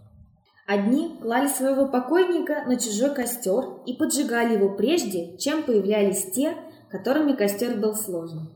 [0.66, 6.56] Одни клали своего покойника на чужой костер и поджигали его прежде, чем появлялись те,
[6.90, 8.48] которыми костер был сложен.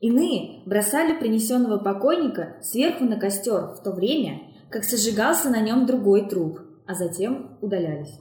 [0.00, 4.40] Иные бросали принесенного покойника сверху на костер в то время,
[4.70, 8.18] как сожигался на нем другой труп, а затем удалялись.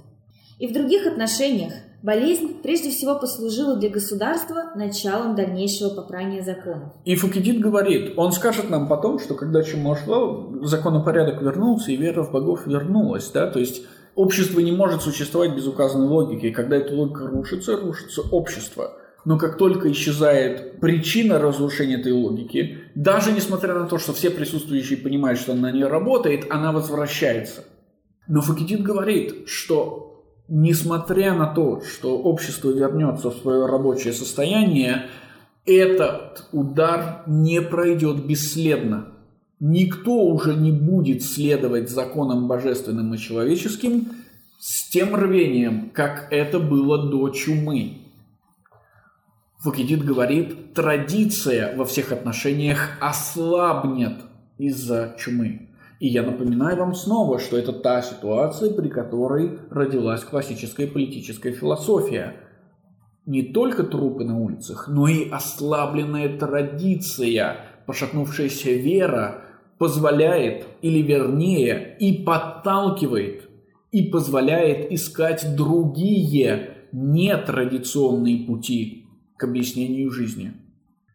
[0.60, 6.94] И в других отношениях болезнь прежде всего послужила для государства началом дальнейшего попрания законов.
[7.06, 12.24] И Фукидид говорит, он скажет нам потом, что когда чему шло, законопорядок вернулся, и вера
[12.24, 13.30] в богов вернулась.
[13.32, 13.48] Да?
[13.48, 13.84] То есть
[14.16, 16.48] общество не может существовать без указанной логики.
[16.48, 18.94] И когда эта логика рушится, рушится общество–
[19.28, 24.98] но как только исчезает причина разрушения этой логики, даже несмотря на то, что все присутствующие
[24.98, 27.66] понимают, что она не работает, она возвращается.
[28.30, 35.08] Но Факидид говорит, что несмотря на то, что общество вернется в свое рабочее состояние,
[35.66, 39.10] этот удар не пройдет бесследно.
[39.60, 44.08] Никто уже не будет следовать законам божественным и человеческим
[44.58, 48.07] с тем рвением, как это было до чумы.
[49.60, 54.14] Фукидид говорит, традиция во всех отношениях ослабнет
[54.60, 55.70] из-за чумы.
[56.00, 62.36] И я напоминаю вам снова, что это та ситуация, при которой родилась классическая политическая философия.
[63.26, 69.42] Не только трупы на улицах, но и ослабленная традиция, пошатнувшаяся вера
[69.80, 73.50] позволяет, или вернее, и подталкивает,
[73.92, 79.07] и позволяет искать другие нетрадиционные пути
[79.38, 80.54] к объяснению жизни,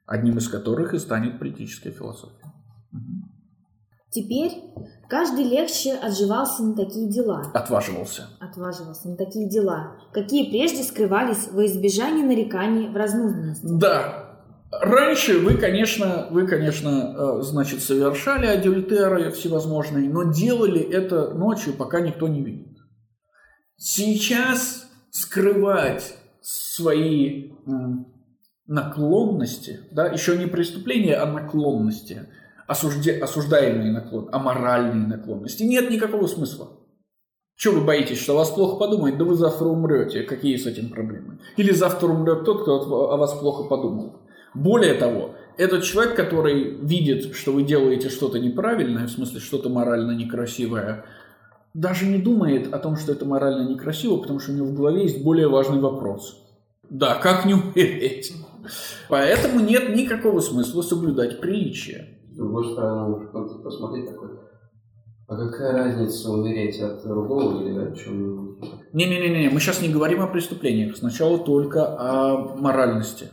[0.06, 2.52] одним из которых и станет политическая философия.
[4.10, 4.52] Теперь
[5.08, 7.50] каждый легче отживался на такие дела.
[7.54, 8.28] Отваживался.
[8.40, 13.66] Отваживался на такие дела, какие прежде скрывались во избежание нареканий в разнузданности.
[13.66, 14.22] Да,
[14.72, 22.00] Раньше вы, конечно, вы, конечно, э, значит, совершали адюльтеры всевозможные, но делали это ночью, пока
[22.00, 22.78] никто не видит.
[23.76, 27.52] Сейчас скрывать свои
[28.72, 32.26] наклонности, да, еще не преступления, а наклонности,
[32.66, 36.70] осужде, осуждаемые наклонности, аморальные наклонности, нет никакого смысла.
[37.54, 39.18] Чего вы боитесь, что вас плохо подумает?
[39.18, 40.22] Да вы завтра умрете.
[40.22, 41.38] Какие с этим проблемы?
[41.58, 44.20] Или завтра умрет тот, кто о вас плохо подумал.
[44.54, 50.12] Более того, этот человек, который видит, что вы делаете что-то неправильное, в смысле что-то морально
[50.12, 51.04] некрасивое,
[51.74, 55.02] даже не думает о том, что это морально некрасиво, потому что у него в голове
[55.02, 56.38] есть более важный вопрос.
[56.88, 58.32] Да, как не умереть?
[59.08, 62.20] Поэтому нет никакого смысла соблюдать приличие.
[62.30, 64.30] С другой стороны, можно посмотреть такой,
[65.28, 68.68] а какая разница умереть от другого или от чего-нибудь?
[68.92, 73.28] Не-не-не, мы сейчас не говорим о преступлениях, сначала только о моральности.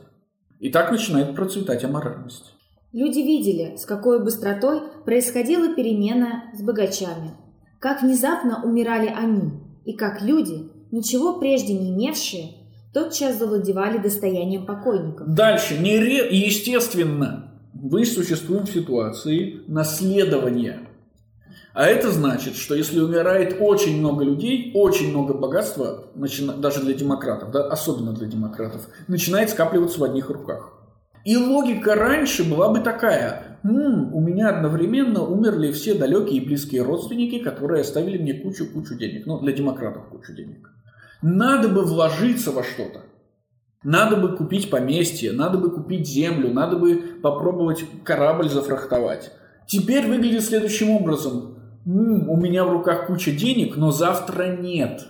[0.60, 2.54] И так начинает процветать аморальность.
[2.92, 7.34] Люди видели, с какой быстротой происходила перемена с богачами,
[7.80, 9.52] как внезапно умирали они,
[9.86, 12.59] и как люди, ничего прежде не имевшие,
[12.94, 15.28] тотчас завладевали достоянием покойников.
[15.28, 16.28] Дальше, нере...
[16.30, 20.80] естественно, вы существуем в ситуации наследования.
[21.74, 26.54] А это значит, что если умирает очень много людей, очень много богатства, начина...
[26.54, 30.74] даже для демократов, да, особенно для демократов, начинает скапливаться в одних руках.
[31.26, 33.60] И логика раньше была бы такая.
[33.64, 39.26] М-м, у меня одновременно умерли все далекие и близкие родственники, которые оставили мне кучу-кучу денег.
[39.26, 40.72] Ну, для демократов кучу денег.
[41.22, 43.02] Надо бы вложиться во что-то.
[43.84, 49.32] Надо бы купить поместье, надо бы купить землю, надо бы попробовать корабль зафрахтовать.
[49.68, 51.56] Теперь выглядит следующим образом.
[51.86, 55.08] У меня в руках куча денег, но завтра нет.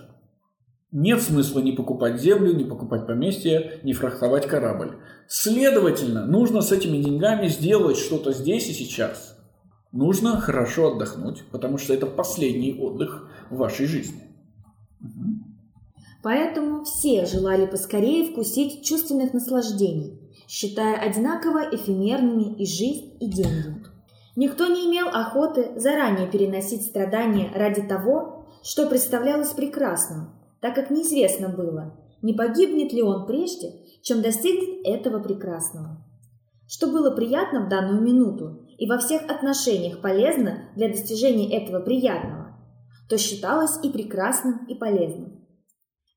[0.92, 4.98] Нет смысла не покупать землю, не покупать поместье, не фрахтовать корабль.
[5.28, 9.36] Следовательно, нужно с этими деньгами сделать что-то здесь и сейчас.
[9.92, 14.22] Нужно хорошо отдохнуть, потому что это последний отдых в вашей жизни.
[16.22, 23.80] Поэтому все желали поскорее вкусить чувственных наслаждений, считая одинаково эфемерными и жизнь, и деньги.
[24.36, 31.48] Никто не имел охоты заранее переносить страдания ради того, что представлялось прекрасным, так как неизвестно
[31.48, 36.04] было, не погибнет ли он прежде, чем достигнет этого прекрасного.
[36.68, 42.56] Что было приятно в данную минуту и во всех отношениях полезно для достижения этого приятного,
[43.08, 45.39] то считалось и прекрасным, и полезным.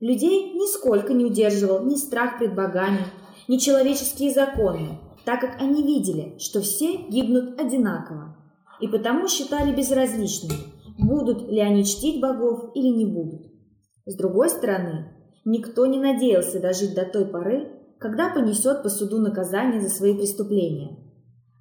[0.04, 3.06] Людей нисколько не удерживал ни страх пред богами,
[3.48, 8.36] ни человеческие законы, так как они видели, что все гибнут одинаково,
[8.82, 10.58] и потому считали безразличным,
[10.98, 13.44] будут ли они чтить богов или не будут.
[14.06, 15.08] С другой стороны,
[15.46, 20.98] никто не надеялся дожить до той поры, когда понесет по суду наказание за свои преступления.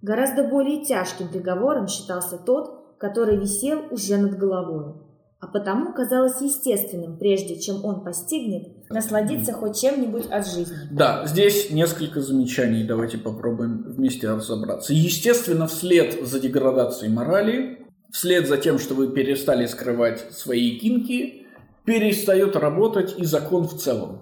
[0.02, 4.94] Гораздо более тяжким приговором считался тот, который висел уже над головой,
[5.42, 10.76] а потому казалось естественным, прежде чем он постигнет, насладиться хоть чем-нибудь от жизни.
[10.92, 14.92] Да, здесь несколько замечаний, давайте попробуем вместе разобраться.
[14.94, 21.48] Естественно, вслед за деградацией морали, вслед за тем, что вы перестали скрывать свои кинки,
[21.84, 24.20] перестает работать и закон в целом.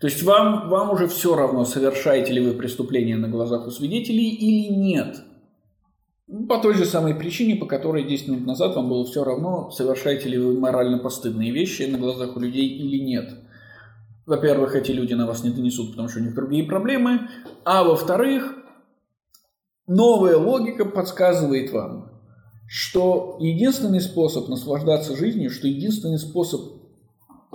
[0.00, 4.28] То есть вам, вам уже все равно, совершаете ли вы преступление на глазах у свидетелей
[4.28, 5.16] или нет.
[6.48, 10.30] По той же самой причине, по которой 10 минут назад вам было все равно, совершаете
[10.30, 13.34] ли вы морально постыдные вещи на глазах у людей или нет.
[14.24, 17.28] Во-первых, эти люди на вас не донесут, потому что у них другие проблемы.
[17.66, 18.54] А во-вторых,
[19.86, 22.10] новая логика подсказывает вам,
[22.66, 26.62] что единственный способ наслаждаться жизнью, что единственный способ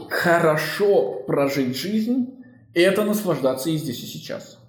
[0.10, 2.36] хорошо прожить жизнь,
[2.76, 4.60] это наслаждаться и здесь, и сейчас.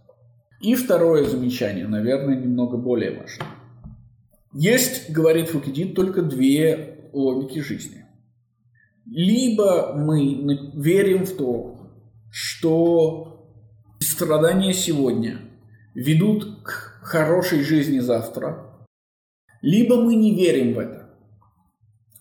[0.62, 3.59] И второе замечание, наверное, немного более важное.
[4.52, 8.04] Есть, говорит Фукидид, только две логики жизни.
[9.06, 11.76] Либо мы верим в то,
[12.30, 13.56] что
[14.00, 15.40] страдания сегодня
[15.94, 18.86] ведут к хорошей жизни завтра,
[19.62, 21.10] либо мы не верим в это.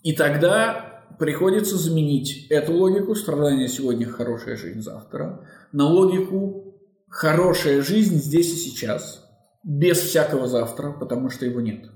[0.04, 6.76] И тогда приходится заменить эту логику страдания сегодня, хорошая жизнь завтра, на логику
[7.10, 9.26] хорошая жизнь здесь и сейчас,
[9.64, 11.90] без всякого завтра, потому что его нет.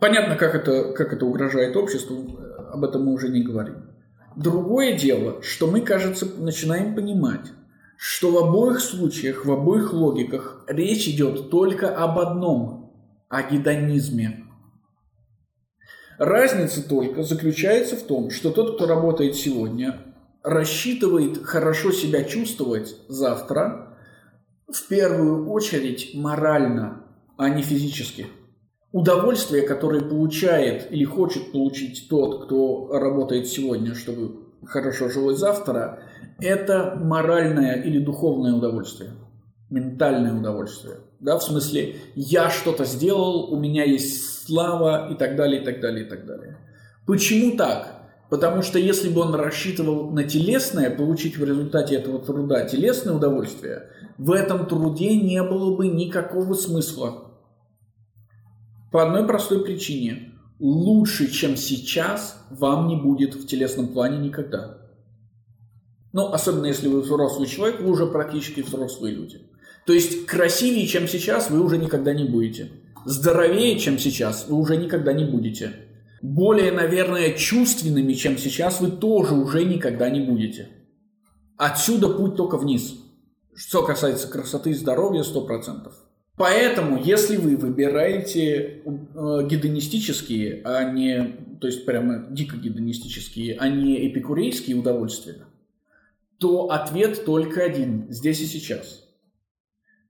[0.00, 2.38] Понятно, как это, как это угрожает обществу,
[2.72, 3.90] об этом мы уже не говорим.
[4.36, 7.46] Другое дело, что мы, кажется, начинаем понимать,
[7.96, 12.94] что в обоих случаях, в обоих логиках речь идет только об одном–
[13.28, 14.48] о гедонизме,
[16.18, 20.00] Разница только заключается в том, что тот, кто работает сегодня,
[20.42, 23.96] рассчитывает хорошо себя чувствовать завтра,
[24.66, 27.04] в первую очередь морально,
[27.36, 28.26] а не физически.
[28.90, 36.00] Удовольствие, которое получает или хочет получить тот, кто работает сегодня, чтобы хорошо жилось завтра,
[36.40, 39.10] это моральное или духовное удовольствие,
[39.68, 40.96] ментальное удовольствие.
[41.20, 45.80] Да, в смысле, я что-то сделал, у меня есть слава и так далее, и так
[45.80, 46.56] далее, и так далее.
[47.06, 47.94] Почему так?
[48.30, 53.90] Потому что если бы он рассчитывал на телесное, получить в результате этого труда телесное удовольствие,
[54.16, 57.27] в этом труде не было бы никакого смысла.
[58.90, 60.32] По одной простой причине.
[60.58, 64.78] Лучше, чем сейчас, вам не будет в телесном плане никогда.
[66.12, 69.40] Ну, особенно если вы взрослый человек, вы уже практически взрослые люди.
[69.86, 72.72] То есть красивее, чем сейчас, вы уже никогда не будете.
[73.04, 75.72] Здоровее, чем сейчас, вы уже никогда не будете.
[76.20, 80.68] Более, наверное, чувственными, чем сейчас, вы тоже уже никогда не будете.
[81.56, 82.94] Отсюда путь только вниз.
[83.54, 85.90] Что касается красоты и здоровья, 100%.
[86.38, 94.08] Поэтому, если вы выбираете э, гедонистические, а не, то есть прямо дико гедонистические, а не
[94.08, 95.46] эпикурейские удовольствия,
[96.38, 99.04] то ответ только один, здесь и сейчас.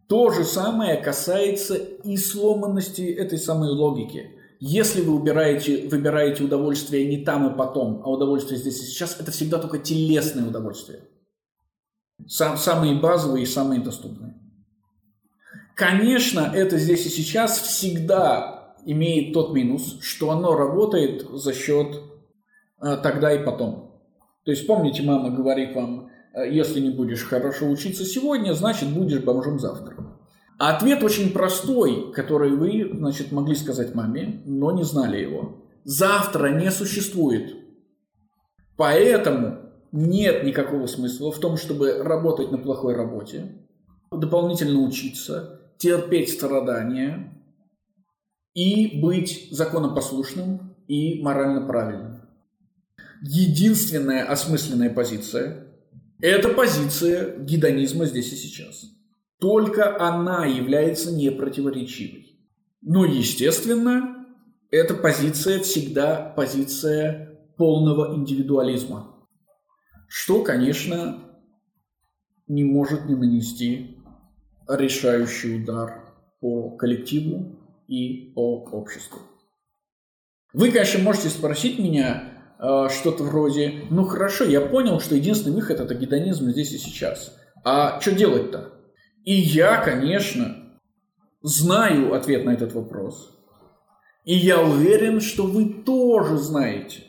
[0.07, 4.31] То же самое касается и сломанности этой самой логики.
[4.61, 9.31] Если вы выбираете, выбираете удовольствие не там и потом, а удовольствие здесь и сейчас, это
[9.31, 11.01] всегда только телесное удовольствие.
[12.26, 14.35] Сам, самые базовые и самые доступные.
[15.79, 22.03] Конечно, это здесь и сейчас всегда имеет тот минус, что оно работает за счет
[22.83, 24.03] э, тогда и потом.
[24.45, 29.22] То есть помните, мама говорит вам, э, если не будешь хорошо учиться сегодня, значит будешь
[29.22, 30.18] бомжом завтра.
[30.59, 35.62] А ответ очень простой, который вы, значит, могли сказать маме, но не знали его.
[35.85, 37.55] Завтра не существует.
[38.76, 39.59] Поэтому
[39.93, 43.64] нет никакого смысла в том, чтобы работать на плохой работе,
[44.11, 47.33] дополнительно учиться, терпеть страдания
[48.55, 52.22] и быть законопослушным и морально правильным.
[53.22, 55.66] Единственная осмысленная позиция–
[56.20, 58.85] это позиция гедонизма здесь и сейчас.
[59.41, 62.39] Только она является непротиворечивой.
[62.81, 64.26] Но, естественно,
[64.70, 69.16] эта позиция всегда позиция полного индивидуализма,
[70.09, 71.24] что, конечно,
[72.47, 73.98] не может не нанести
[74.69, 76.05] решающий удар
[76.41, 79.21] по коллективу и по обществу.
[80.53, 85.81] Вы, конечно, можете спросить меня э, что-то вроде, ну хорошо, я понял, что единственный выход
[85.81, 87.37] это гедонизм здесь и сейчас.
[87.64, 88.73] А что делать-то?
[89.25, 90.79] И я, конечно,
[91.43, 93.35] знаю ответ на этот вопрос.
[94.25, 97.05] И я уверен, что вы тоже знаете.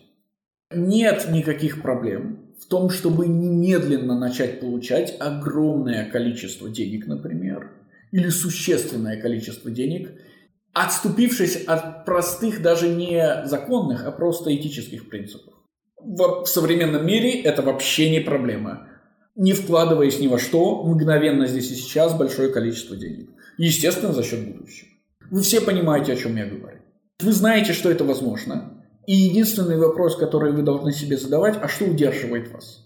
[0.72, 7.72] Нет никаких проблем в том, чтобы немедленно начать получать огромное количество денег, например,
[8.12, 10.12] или существенное количество денег,
[10.74, 15.54] отступившись от простых, даже не законных, а просто этических принципов.
[15.98, 18.88] В современном мире это вообще не проблема.
[19.36, 23.30] Не вкладываясь ни во что, мгновенно здесь и сейчас большое количество денег.
[23.58, 24.90] Естественно, за счет будущего.
[25.30, 26.80] Вы все понимаете, о чем я говорю.
[27.22, 28.79] Вы знаете, что это возможно.
[29.10, 32.86] И единственный вопрос, который вы должны себе задавать, а что удерживает вас?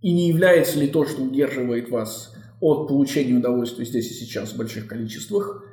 [0.00, 4.56] И не является ли то, что удерживает вас от получения удовольствия здесь и сейчас в
[4.56, 5.64] больших количествах,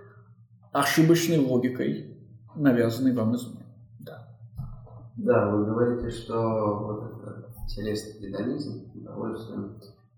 [0.72, 2.18] ошибочной логикой,
[2.56, 3.64] навязанной вам извне?
[4.00, 4.28] Да.
[5.18, 9.70] Да, вы говорите, что вот это телесный гедонизм, удовольствие,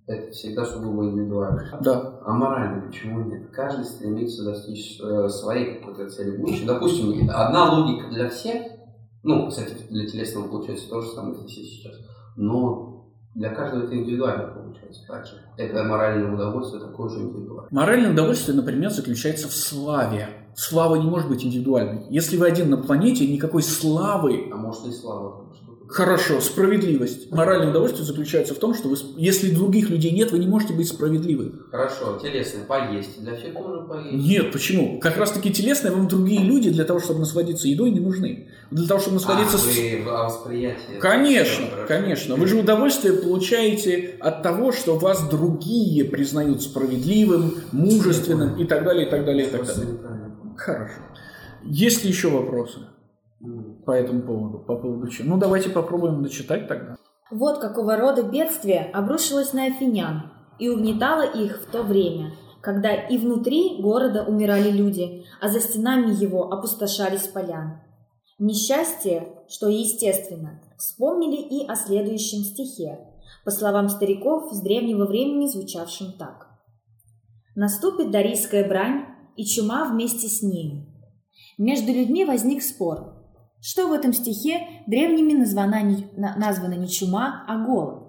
[0.05, 1.77] это всегда сугубо индивидуально.
[1.81, 2.21] Да.
[2.23, 3.51] А морально почему нет?
[3.51, 6.67] Каждый стремится достичь э, своей какой-то цели будущего.
[6.67, 8.76] Допустим, одна логика для всех,
[9.23, 11.95] ну, кстати, для телесного получается то же самое здесь и сейчас.
[12.35, 15.33] Но для каждого это индивидуально получается так же.
[15.57, 17.69] Это моральное удовольствие такое же индивидуальное.
[17.71, 20.29] Моральное удовольствие, например, заключается в славе.
[20.55, 22.07] Слава не может быть индивидуальной.
[22.09, 24.49] Если вы один на планете, никакой славы...
[24.51, 25.46] А может и слава.
[25.87, 27.31] Хорошо, справедливость.
[27.31, 30.87] Моральное удовольствие заключается в том, что вы, если других людей нет, вы не можете быть
[30.89, 31.53] справедливы.
[31.71, 33.21] Хорошо, телесное, поесть.
[33.21, 34.27] Для всех тоже поесть.
[34.27, 34.99] Нет, почему?
[34.99, 38.49] Как раз таки телесное вам другие люди для того, чтобы насладиться едой, не нужны.
[38.69, 39.57] Для того, чтобы насладиться...
[39.57, 40.99] А, вы, восприятие.
[40.99, 42.35] Конечно, конечно.
[42.35, 49.07] Вы же удовольствие получаете от того, что вас другие признают справедливым, мужественным и так далее,
[49.07, 49.85] и так далее, и так далее.
[50.57, 51.01] Хорошо.
[51.63, 52.79] Есть ли еще вопросы?
[53.85, 55.29] По этому поводу, по поводу чего.
[55.29, 56.95] Ну, давайте попробуем дочитать тогда.
[57.29, 63.17] Вот какого рода бедствие обрушилось на афинян и угнетало их в то время, когда и
[63.17, 67.83] внутри города умирали люди, а за стенами его опустошались поля.
[68.39, 72.99] Несчастье, что естественно, вспомнили и о следующем стихе,
[73.43, 76.47] по словам стариков с древнего времени звучавшим так.
[77.55, 79.05] «Наступит дарийская брань,
[79.37, 80.87] и чума вместе с ней.
[81.57, 83.16] Между людьми возник спор,
[83.61, 88.03] что в этом стихе древними названа не, названа не чума, а голод.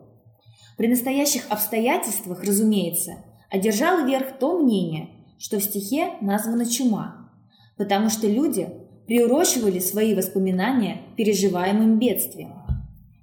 [0.76, 7.30] При настоящих обстоятельствах, разумеется, одержало верх то мнение, что в стихе названа чума,
[7.76, 8.68] потому что люди
[9.06, 12.54] приурочивали свои воспоминания переживаемым бедствием.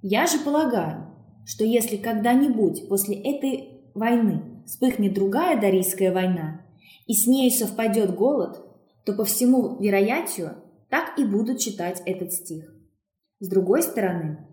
[0.01, 1.07] Я же полагаю,
[1.45, 6.61] что если когда-нибудь после этой войны вспыхнет другая Дарийская война,
[7.05, 8.65] и с ней совпадет голод,
[9.05, 10.55] то по всему вероятию
[10.89, 12.73] так и будут читать этот стих.
[13.39, 14.47] С другой стороны,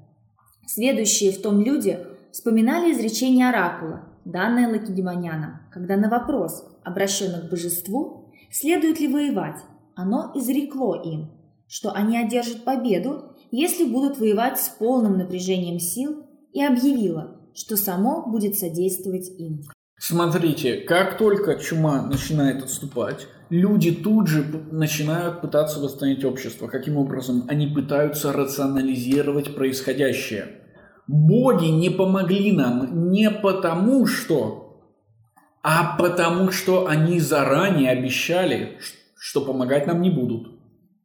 [0.67, 1.99] следующие в том люди
[2.33, 9.61] вспоминали изречение оракула, данное Лакедемоняном, когда на вопрос, обращенный к божеству, следует ли воевать,
[9.95, 11.31] оно изрекло им,
[11.67, 18.27] что они одержат победу, если будут воевать с полным напряжением сил, и объявило, что само
[18.27, 19.63] будет содействовать им.
[20.05, 26.67] Смотрите, как только чума начинает отступать, люди тут же начинают пытаться восстановить общество.
[26.67, 27.45] Каким образом?
[27.47, 30.57] Они пытаются рационализировать происходящее.
[31.07, 34.83] Боги не помогли нам не потому что,
[35.63, 38.79] а потому что они заранее обещали,
[39.17, 40.49] что помогать нам не будут.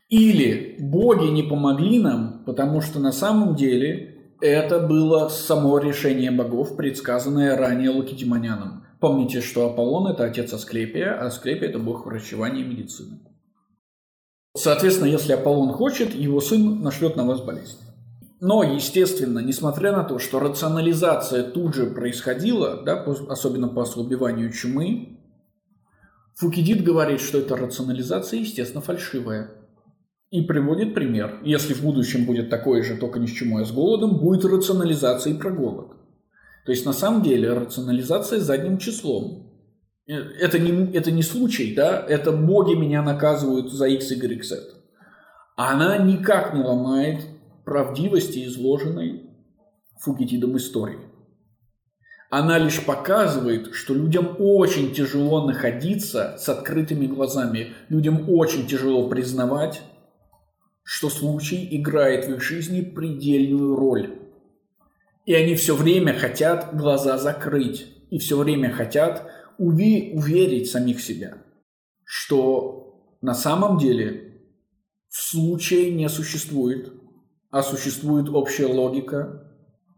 [0.09, 6.75] Или боги не помогли нам, потому что на самом деле это было само решение богов,
[6.75, 8.86] предсказанное ранее Лакедемоняном.
[8.99, 13.19] Помните, что Аполлон– это отец Асклепия, а Асклепия– это бог врачевания и медицины.
[14.55, 17.77] Соответственно, если Аполлон хочет, его сын нашлет на вас болезнь.
[18.39, 25.17] Но, естественно, несмотря на то, что рационализация тут же происходила, да, особенно по ослабеванию чумы,
[26.35, 29.51] Фукидид говорит, что эта рационализация, естественно, фальшивая.
[30.29, 31.39] И приводит пример.
[31.43, 35.33] Если в будущем будет такое же, только не с чумой, а с голодом, будет рационализация
[35.33, 35.96] и про голод.
[36.67, 39.53] То есть на самом деле рационализация задним числом.
[40.05, 44.63] Э, это не, это не случай, да, это боги меня наказывают за x, y, z.
[45.55, 47.21] Она никак не ломает
[47.63, 49.29] правдивости изложенной
[50.01, 50.99] Фугитидом истории.
[52.29, 59.81] Она лишь показывает, что людям очень тяжело находиться с открытыми глазами, людям очень тяжело признавать,
[60.83, 64.26] что случай играет в их жизни предельную роль.
[65.27, 69.29] И они все время хотят глаза закрыть, и все время хотят
[69.59, 71.37] уви- уверить самих себя,
[72.03, 74.41] что на самом деле
[75.09, 76.91] случая не существует,
[77.51, 79.53] а существует общая логика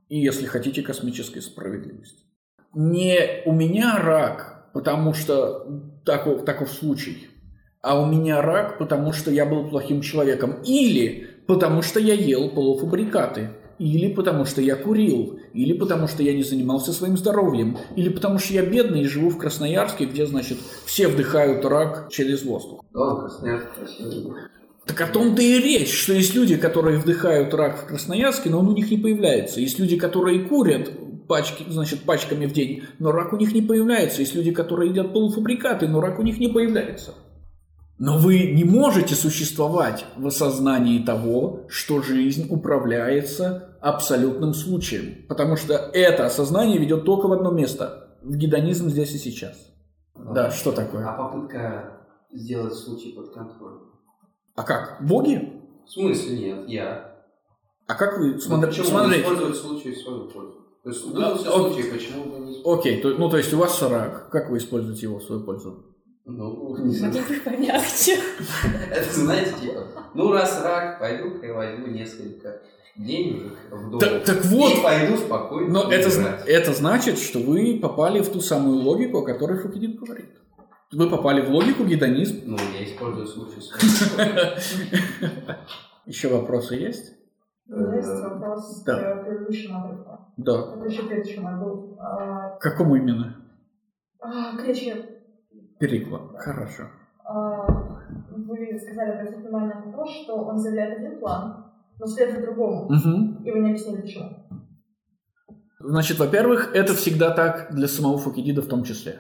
[0.09, 2.25] и, если хотите, космическая справедливость.
[2.73, 7.29] Не у меня рак, потому что таков, таков случай–
[7.81, 10.61] а у меня рак, потому что я был плохим человеком.
[10.65, 13.51] Или потому что я ел полуфабрикаты.
[13.79, 15.39] Или потому что я курил.
[15.53, 17.77] Или потому что я не занимался своим здоровьем.
[17.95, 22.43] Или потому что я бедный и живу в Красноярске, где, значит, все вдыхают рак через
[22.43, 22.83] воздух.
[22.93, 24.33] Да, Красноярск красивый.
[24.85, 28.69] Так о том-то и речь, что есть люди, которые вдыхают рак в Красноярске, но он
[28.69, 29.61] у них не появляется.
[29.61, 30.91] Есть люди, которые курят
[31.27, 34.21] пачки, значит, пачками в день, но рак у них не появляется.
[34.21, 37.13] Есть люди, которые едят полуфабрикаты, но рак у них не появляется.
[37.99, 45.25] Но вы не можете существовать в осознании того, что жизнь управляется абсолютным случаем.
[45.27, 48.17] Потому что это осознание ведет только в одно место.
[48.21, 49.57] В гедонизм здесь и сейчас.
[50.15, 51.05] Да, да что такое?
[51.05, 53.91] А попытка сделать случай под контролем?
[54.55, 54.97] А как?
[55.01, 55.61] Боги?
[55.85, 57.09] В смысле нет, я.
[57.87, 59.21] А как вы ну, смотри, почему смотрите?
[59.21, 60.59] использовать случай в свою пользу?
[60.83, 63.81] То есть был а, случай, почему вы не Окей, то, ну то есть у вас
[63.81, 65.85] рак, как вы используете его в свою пользу?
[66.25, 67.15] Ну, не знаю.
[67.43, 68.19] помягче.
[68.91, 72.61] Это, знаете, типа, ну, раз рак, пойду-ка я возьму несколько
[72.95, 73.99] денег в.
[73.99, 74.71] Так, так вот.
[74.71, 75.69] И пойду спокойно.
[75.69, 76.09] Но это,
[76.45, 80.29] это значит, что вы попали в ту самую логику, о которой Фукидид говорит.
[80.91, 82.41] Вы попали в логику гедонизм.
[82.45, 83.59] Ну, я использую случай.
[86.05, 87.13] Еще вопросы есть?
[87.67, 89.13] Есть вопрос да.
[89.13, 89.53] отрывку.
[90.37, 90.73] Да.
[90.75, 91.99] Это еще предыдущему был.
[92.59, 93.35] Какому именно?
[94.19, 94.95] А, к речи
[95.79, 96.33] Перикла.
[96.39, 96.83] Хорошо.
[97.23, 97.65] А,
[98.31, 101.68] вы сказали обратить внимание на то, что он заявляет один план,
[101.99, 102.85] но следует другому.
[102.85, 103.45] Угу.
[103.45, 104.29] И вы не объяснили, почему.
[105.79, 109.19] Значит, во-первых, это всегда так для самого Фукидида в том числе.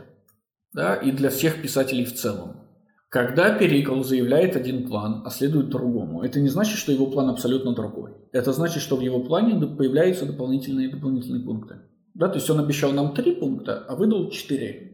[0.73, 2.57] Да, и для всех писателей в целом.
[3.09, 7.73] Когда Перикл заявляет один план, а следует другому, это не значит, что его план абсолютно
[7.73, 8.11] другой.
[8.31, 11.77] Это значит, что в его плане появляются дополнительные дополнительные пункты.
[12.13, 14.88] Да, то есть он обещал нам три пункта, а выдал четыре.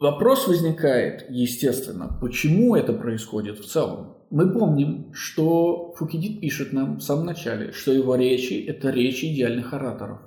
[0.00, 4.16] Вопрос возникает, естественно, почему это происходит в целом.
[4.30, 9.74] Мы помним, что Фукидид пишет нам в самом начале, что его речи– это речи идеальных
[9.74, 10.20] ораторов.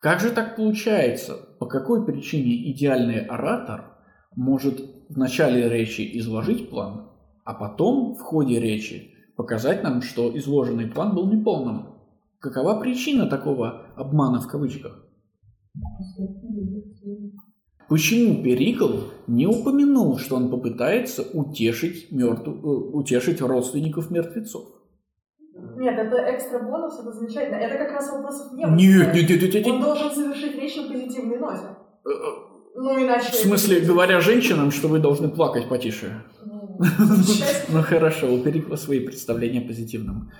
[0.00, 1.36] Как же так получается?
[1.60, 3.96] По какой причине идеальный оратор
[4.34, 7.08] может в начале речи изложить план,
[7.44, 11.94] а потом в ходе речи показать нам, что изложенный план был неполным?
[12.40, 15.06] Какова причина такого обмана в кавычках?
[17.92, 22.48] Почему Перикл не упомянул, что он попытается утешить, мертв...
[22.48, 24.64] Э, утешить родственников мертвецов?
[25.76, 27.56] Нет, это экстра бонус, это замечательно.
[27.56, 28.70] Это как раз вопросов нет.
[28.70, 29.66] Нет, нет, нет, нет, нет.
[29.66, 31.66] Он должен завершить речь на позитивной ноте.
[32.06, 32.12] Э, э,
[32.76, 33.30] ну, иначе...
[33.30, 36.24] В смысле, говоря женщинам, что вы должны плакать потише?
[36.46, 36.78] Ну,
[37.68, 40.30] ну хорошо, у Перикла свои представления о позитивном.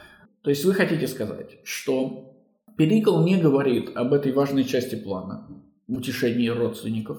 [0.40, 2.34] То есть вы хотите сказать, что
[2.78, 5.48] Перикл не говорит об этой важной части плана,
[5.86, 7.18] утешении родственников,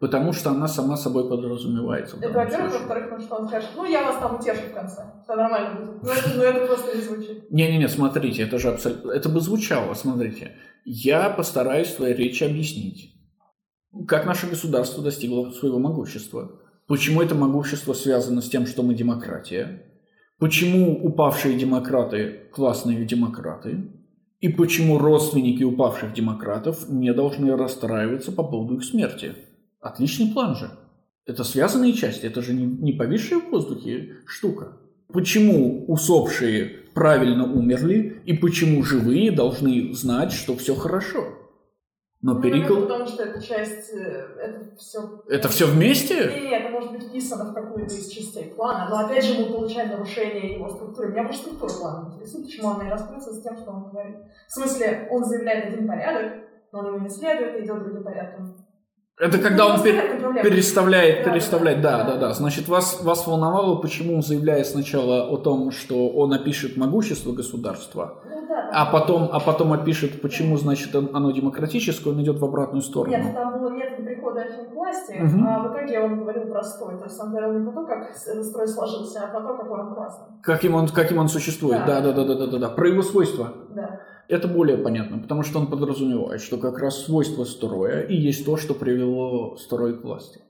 [0.00, 2.18] Потому что она сама собой подразумевается.
[2.20, 5.34] Это во-первых, во-вторых, потому что он скажет, ну я вас там утешу в конце, все
[5.34, 6.02] нормально будет.
[6.02, 7.50] Ну это, ну, это просто не звучит.
[7.50, 10.52] Не-не-не, смотрите, это же абсолютно, это бы звучало, смотрите.
[10.84, 13.12] Я постараюсь в своей речи объяснить.
[14.06, 19.82] как наше государство достигло своего могущества, почему это могущество связано с тем, что мы демократия,
[20.38, 23.92] почему упавшие демократы классные демократы,
[24.40, 29.34] и почему родственники упавших демократов не должны расстраиваться по поводу их смерти.
[29.80, 30.70] Отличный план же.
[31.24, 34.78] Это связанные части, это же не, не повисшая в воздухе штука.
[35.12, 41.34] Почему усопшие правильно умерли и почему живые должны знать, что все хорошо?
[42.20, 42.80] Но Ну, Перикл...
[42.80, 45.22] потому что эта часть, э, это все...
[45.28, 46.14] Это все вместе?
[46.16, 49.90] Нет, это может быть вписано в какую-то из частей плана, но опять же мы получаем
[49.90, 51.10] нарушение его структуры.
[51.10, 54.16] Меня больше структура плана интересует, почему она не раскрыться с тем, что он говорит.
[54.48, 56.32] В смысле, он заявляет один порядок,
[56.72, 58.67] но он его не следует и идет другим порядком.
[59.18, 62.32] Это когда Ну, он не пер- переставляет, Да, переставляет, да, да, да.
[62.34, 68.14] Значит, вас, вас волновало, почему он заявляет сначала о том, что он опишет могущество государства,
[68.24, 72.44] Ну, да, а потом, а потом опишет, почему, значит, он- оно демократическое, он идет в
[72.44, 73.32] обратную Нет, сторону.
[73.34, 75.46] там было метод прихода к власти, Мгм.
[75.48, 76.96] а в итоге он говорил про строй.
[76.98, 79.80] То есть он говорил не про то, как этот строй сложился, а про то, какой
[79.80, 80.26] он классный.
[80.44, 82.12] Каким он, каким он существует, да, Да.
[82.12, 82.68] да, да, да, да, да, да.
[82.68, 83.48] Про его свойства.
[83.74, 83.98] Да.
[84.28, 88.58] Это более понятно, потому что он подразумевает, что как раз свойства строя и есть то,
[88.58, 90.40] что привело строй к власти.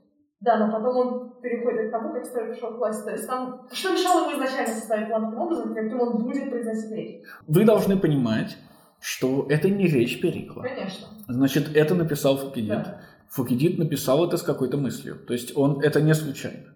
[0.41, 3.05] Да, но потом он переходит к тому, как строй пришел к власти.
[3.05, 6.91] То есть там, что мешало ему изначально составить план таким образом, каким он будет произносить
[6.93, 7.25] речь?
[7.47, 8.57] Вы должны понимать,
[9.01, 10.63] что это не речь Перикла.
[10.63, 11.07] Конечно.
[11.29, 12.69] Значит, это написал Фукидид.
[12.69, 13.01] Да.
[13.31, 15.17] Фукидид написал это с какой-то мыслью.
[15.25, 16.75] То есть он это не случайно.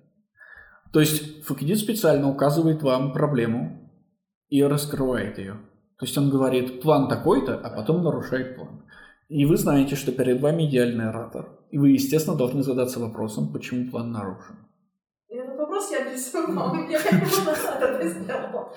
[0.93, 3.91] То есть Фукидид специально указывает вам проблему
[4.51, 5.57] и раскрывает ее.
[6.03, 8.83] То есть он говорит план такой-то, а потом нарушает план.
[9.29, 11.51] И вы знаете, что перед вами идеальный оратор.
[11.71, 14.57] И вы, естественно, должны задаться вопросом, почему план нарушен.
[15.29, 16.75] И этот вопрос я присылала.
[16.91, 18.73] Я как бы назад это сделала.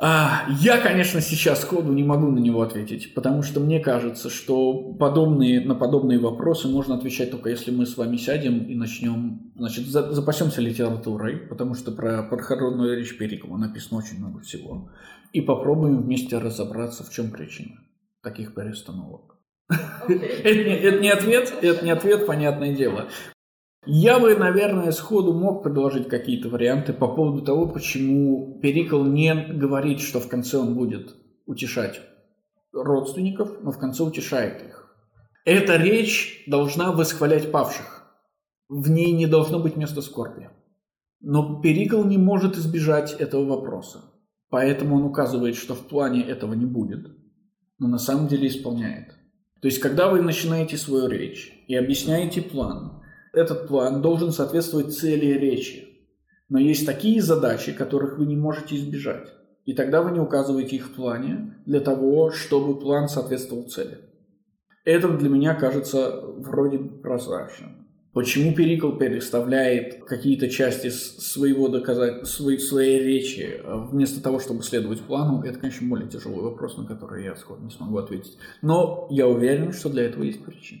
[0.00, 4.94] А, я, конечно, сейчас сходу не могу на него ответить, потому что мне кажется, что
[4.94, 9.86] подобные, на подобные вопросы можно отвечать только если мы с вами сядем и начнем, значит,
[9.86, 14.88] за- запасемся литературой, потому что про пархоронную речь Перикова написано очень много всего,
[15.32, 17.80] и попробуем вместе разобраться, в чем причина
[18.22, 19.36] таких перестановок.
[19.68, 20.18] Окей.
[20.18, 23.08] Это не, это не ответ, это не ответ, понятное дело.
[23.86, 30.00] Я бы, наверное, сходу мог предложить какие-то варианты по поводу того, почему Перикл не говорит,
[30.00, 31.14] что в конце он будет
[31.46, 32.00] утешать
[32.72, 34.94] родственников, но в конце утешает их.
[35.44, 38.04] Эта речь должна восхвалять павших.
[38.68, 40.50] В ней не должно быть места скорби.
[41.20, 44.00] Но Перикл не может избежать этого вопроса.
[44.50, 47.06] Поэтому он указывает, что в плане этого не будет,
[47.78, 49.14] но на самом деле исполняет.
[49.60, 53.02] То есть, когда вы начинаете свою речь и объясняете план,
[53.32, 55.84] этот план должен соответствовать цели речи.
[56.48, 59.28] Но есть такие задачи, которых вы не можете избежать.
[59.66, 63.98] И тогда вы не указываете их в плане для того, чтобы план соответствовал цели.
[64.84, 67.87] Это для меня кажется вроде прозрачным.
[68.18, 75.00] Почему Перикл переставляет какие-то части своего доказать, своей, своей речи э, вместо того, чтобы следовать
[75.02, 78.36] плану, это, конечно, более тяжелый вопрос, на который я сходу не смогу ответить.
[78.60, 80.80] Но я уверен, что для этого есть причина.